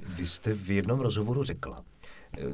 Vy 0.00 0.26
jste 0.26 0.54
v 0.54 0.70
jednom 0.70 1.00
rozhovoru 1.00 1.42
řekla, 1.42 1.84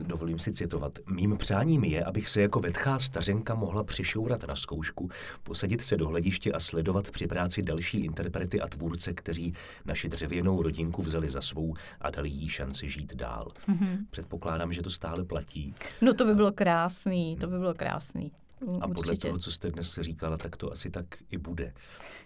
dovolím 0.02 0.38
si 0.38 0.52
citovat, 0.52 0.98
mým 1.06 1.36
přáním 1.36 1.84
je, 1.84 2.04
abych 2.04 2.28
se 2.28 2.40
jako 2.40 2.60
vetchá 2.60 2.98
stařenka 2.98 3.54
mohla 3.54 3.84
přišourat 3.84 4.48
na 4.48 4.56
zkoušku, 4.56 5.10
posadit 5.42 5.82
se 5.82 5.96
do 5.96 6.08
hlediště 6.08 6.52
a 6.52 6.60
sledovat 6.60 7.10
při 7.10 7.26
práci 7.26 7.62
další 7.62 8.04
interprety 8.04 8.60
a 8.60 8.68
tvůrce, 8.68 9.12
kteří 9.12 9.54
naši 9.84 10.08
dřevěnou 10.08 10.62
rodinku 10.62 11.02
vzali 11.02 11.30
za 11.30 11.40
svou 11.40 11.74
a 12.00 12.10
dali 12.10 12.28
jí 12.28 12.48
šanci 12.48 12.88
žít 12.88 13.14
dál. 13.14 13.48
Mm-hmm. 13.68 13.98
Předpokládám, 14.10 14.72
že 14.72 14.82
to 14.82 14.90
stále 14.90 15.24
platí. 15.24 15.74
No 16.00 16.14
to 16.14 16.24
by 16.24 16.34
bylo 16.34 16.52
krásný, 16.52 17.36
to 17.36 17.46
by 17.46 17.58
bylo 17.58 17.74
krásný. 17.74 18.32
A 18.81 18.88
podle 18.88 19.11
Určitě. 19.11 19.29
toho, 19.29 19.38
co 19.38 19.51
jste 19.51 19.70
dnes 19.70 19.98
říkala, 20.03 20.37
tak 20.37 20.57
to 20.57 20.72
asi 20.72 20.90
tak 20.90 21.07
i 21.31 21.38
bude. 21.38 21.75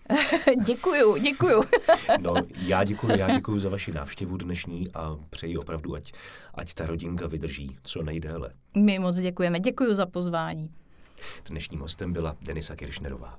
děkuju, 0.64 1.16
děkuju. 1.16 1.64
no, 2.20 2.34
já 2.62 2.84
děkuju, 2.84 3.18
já 3.18 3.34
děkuju 3.34 3.58
za 3.58 3.68
vaši 3.68 3.92
návštěvu 3.92 4.36
dnešní 4.36 4.88
a 4.94 5.16
přeji 5.30 5.56
opravdu, 5.56 5.94
ať, 5.94 6.12
ať 6.54 6.74
ta 6.74 6.86
rodinka 6.86 7.26
vydrží 7.26 7.76
co 7.82 8.02
nejdéle. 8.02 8.52
My 8.76 8.98
moc 8.98 9.16
děkujeme, 9.16 9.60
děkuju 9.60 9.94
za 9.94 10.06
pozvání. 10.06 10.70
Dnešním 11.48 11.80
hostem 11.80 12.12
byla 12.12 12.36
Denisa 12.42 12.76
Kiršnerová. 12.76 13.38